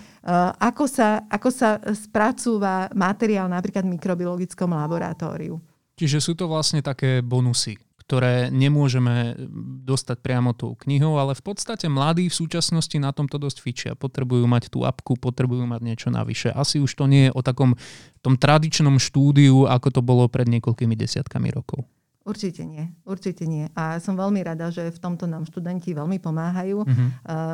ako, 0.59 0.85
sa, 0.85 1.23
ako 1.31 1.49
sa 1.49 1.79
spracúva 1.95 2.91
materiál 2.91 3.47
napríklad 3.47 3.87
v 3.87 3.95
mikrobiologickom 3.95 4.69
laboratóriu. 4.75 5.57
Čiže 5.93 6.17
sú 6.21 6.33
to 6.33 6.49
vlastne 6.49 6.81
také 6.81 7.21
bonusy, 7.21 7.77
ktoré 8.03 8.51
nemôžeme 8.51 9.37
dostať 9.85 10.17
priamo 10.19 10.51
tou 10.51 10.75
knihou, 10.75 11.15
ale 11.21 11.37
v 11.37 11.43
podstate 11.45 11.87
mladí 11.87 12.27
v 12.27 12.35
súčasnosti 12.35 12.97
na 12.99 13.15
tomto 13.15 13.39
dosť 13.39 13.57
fičia. 13.61 13.91
Potrebujú 13.95 14.43
mať 14.49 14.73
tú 14.73 14.83
apku, 14.83 15.15
potrebujú 15.15 15.63
mať 15.63 15.81
niečo 15.85 16.09
navyše. 16.11 16.51
Asi 16.51 16.81
už 16.83 16.91
to 16.97 17.05
nie 17.05 17.29
je 17.29 17.31
o 17.31 17.41
takom 17.45 17.77
tom 18.19 18.35
tradičnom 18.35 18.99
štúdiu, 18.99 19.69
ako 19.69 19.87
to 19.93 20.01
bolo 20.03 20.25
pred 20.27 20.49
niekoľkými 20.49 20.97
desiatkami 20.97 21.53
rokov. 21.53 21.85
Určite 22.23 22.63
nie, 22.63 22.87
určite 23.03 23.43
nie. 23.43 23.67
A 23.75 23.99
som 23.99 24.15
veľmi 24.15 24.39
rada, 24.47 24.71
že 24.71 24.95
v 24.95 24.99
tomto 24.99 25.27
nám 25.27 25.43
študenti 25.43 25.91
veľmi 25.91 26.23
pomáhajú. 26.23 26.87
Uh-huh. 26.87 27.09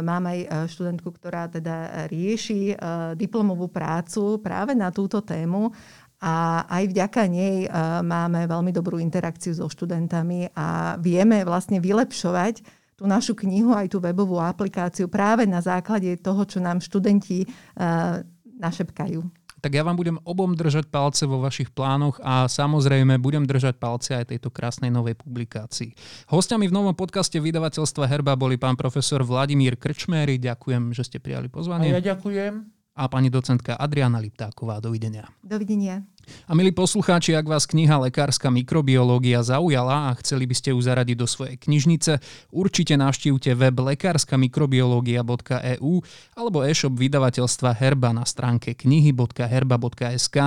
Mám 0.06 0.30
aj 0.30 0.39
e, 0.45 0.47
študentku, 0.69 1.10
ktorá 1.10 1.49
teda 1.49 2.06
rieši 2.06 2.62
e, 2.69 2.75
diplomovú 3.17 3.65
prácu 3.65 4.38
práve 4.38 4.78
na 4.78 4.93
túto 4.93 5.25
tému 5.25 5.73
a 6.19 6.67
aj 6.67 6.84
vďaka 6.91 7.21
nej 7.32 7.65
uh, 7.65 8.03
máme 8.03 8.43
veľmi 8.43 8.75
dobrú 8.75 8.99
interakciu 8.99 9.55
so 9.55 9.71
študentami 9.71 10.51
a 10.51 10.99
vieme 10.99 11.47
vlastne 11.47 11.79
vylepšovať 11.79 12.62
tú 12.99 13.08
našu 13.08 13.32
knihu 13.39 13.71
aj 13.71 13.95
tú 13.95 14.03
webovú 14.03 14.43
aplikáciu 14.43 15.08
práve 15.08 15.47
na 15.47 15.63
základe 15.63 16.19
toho, 16.19 16.43
čo 16.43 16.60
nám 16.60 16.84
študenti 16.84 17.47
uh, 17.47 18.19
našepkajú. 18.60 19.23
Tak 19.60 19.75
ja 19.75 19.84
vám 19.84 19.99
budem 19.99 20.15
obom 20.23 20.55
držať 20.55 20.88
palce 20.88 21.27
vo 21.27 21.43
vašich 21.43 21.75
plánoch 21.75 22.15
a 22.23 22.47
samozrejme 22.47 23.19
budem 23.19 23.43
držať 23.43 23.75
palce 23.75 24.15
aj 24.15 24.32
tejto 24.32 24.47
krásnej 24.51 24.88
novej 24.88 25.19
publikácii. 25.19 25.91
Hostiami 26.32 26.71
v 26.71 26.75
novom 26.75 26.95
podcaste 26.95 27.36
vydavateľstva 27.43 28.08
Herba 28.08 28.39
boli 28.39 28.55
pán 28.55 28.79
profesor 28.79 29.19
Vladimír 29.19 29.75
Krčméry. 29.75 30.39
Ďakujem, 30.39 30.95
že 30.95 31.03
ste 31.03 31.19
prijali 31.19 31.51
pozvanie. 31.51 31.91
A 31.91 31.99
ja 31.99 32.15
ďakujem 32.15 32.78
a 32.99 33.07
pani 33.07 33.31
docentka 33.31 33.79
Adriana 33.79 34.19
Liptáková. 34.19 34.83
Dovidenia. 34.83 35.31
Dovidenia. 35.39 36.03
A 36.45 36.53
milí 36.53 36.69
poslucháči, 36.75 37.33
ak 37.33 37.47
vás 37.47 37.65
kniha 37.65 37.97
Lekárska 38.05 38.51
mikrobiológia 38.51 39.41
zaujala 39.41 40.12
a 40.12 40.15
chceli 40.21 40.45
by 40.45 40.53
ste 40.53 40.69
ju 40.75 40.79
zaradiť 40.83 41.17
do 41.17 41.25
svojej 41.25 41.57
knižnice, 41.57 42.19
určite 42.53 42.93
navštívte 42.99 43.55
web 43.55 43.79
lekárska-mikrobiológia.eu 43.79 45.93
alebo 46.38 46.57
e-shop 46.67 46.93
vydavateľstva 46.99 47.73
Herba 47.73 48.13
na 48.13 48.27
stránke 48.27 48.75
knihy.herba.sk, 48.75 50.38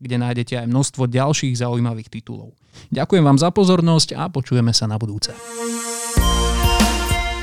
kde 0.00 0.16
nájdete 0.16 0.64
aj 0.64 0.66
množstvo 0.66 1.06
ďalších 1.06 1.60
zaujímavých 1.60 2.08
titulov. 2.08 2.56
Ďakujem 2.90 3.22
vám 3.22 3.38
za 3.38 3.54
pozornosť 3.54 4.16
a 4.16 4.32
počujeme 4.32 4.72
sa 4.74 4.88
na 4.88 4.96
budúce. 4.98 5.36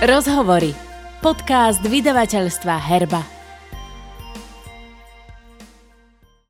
Rozhovory. 0.03 0.75
Podcast 1.23 1.79
vydavateľstva 1.81 2.75
Herba. 2.75 3.34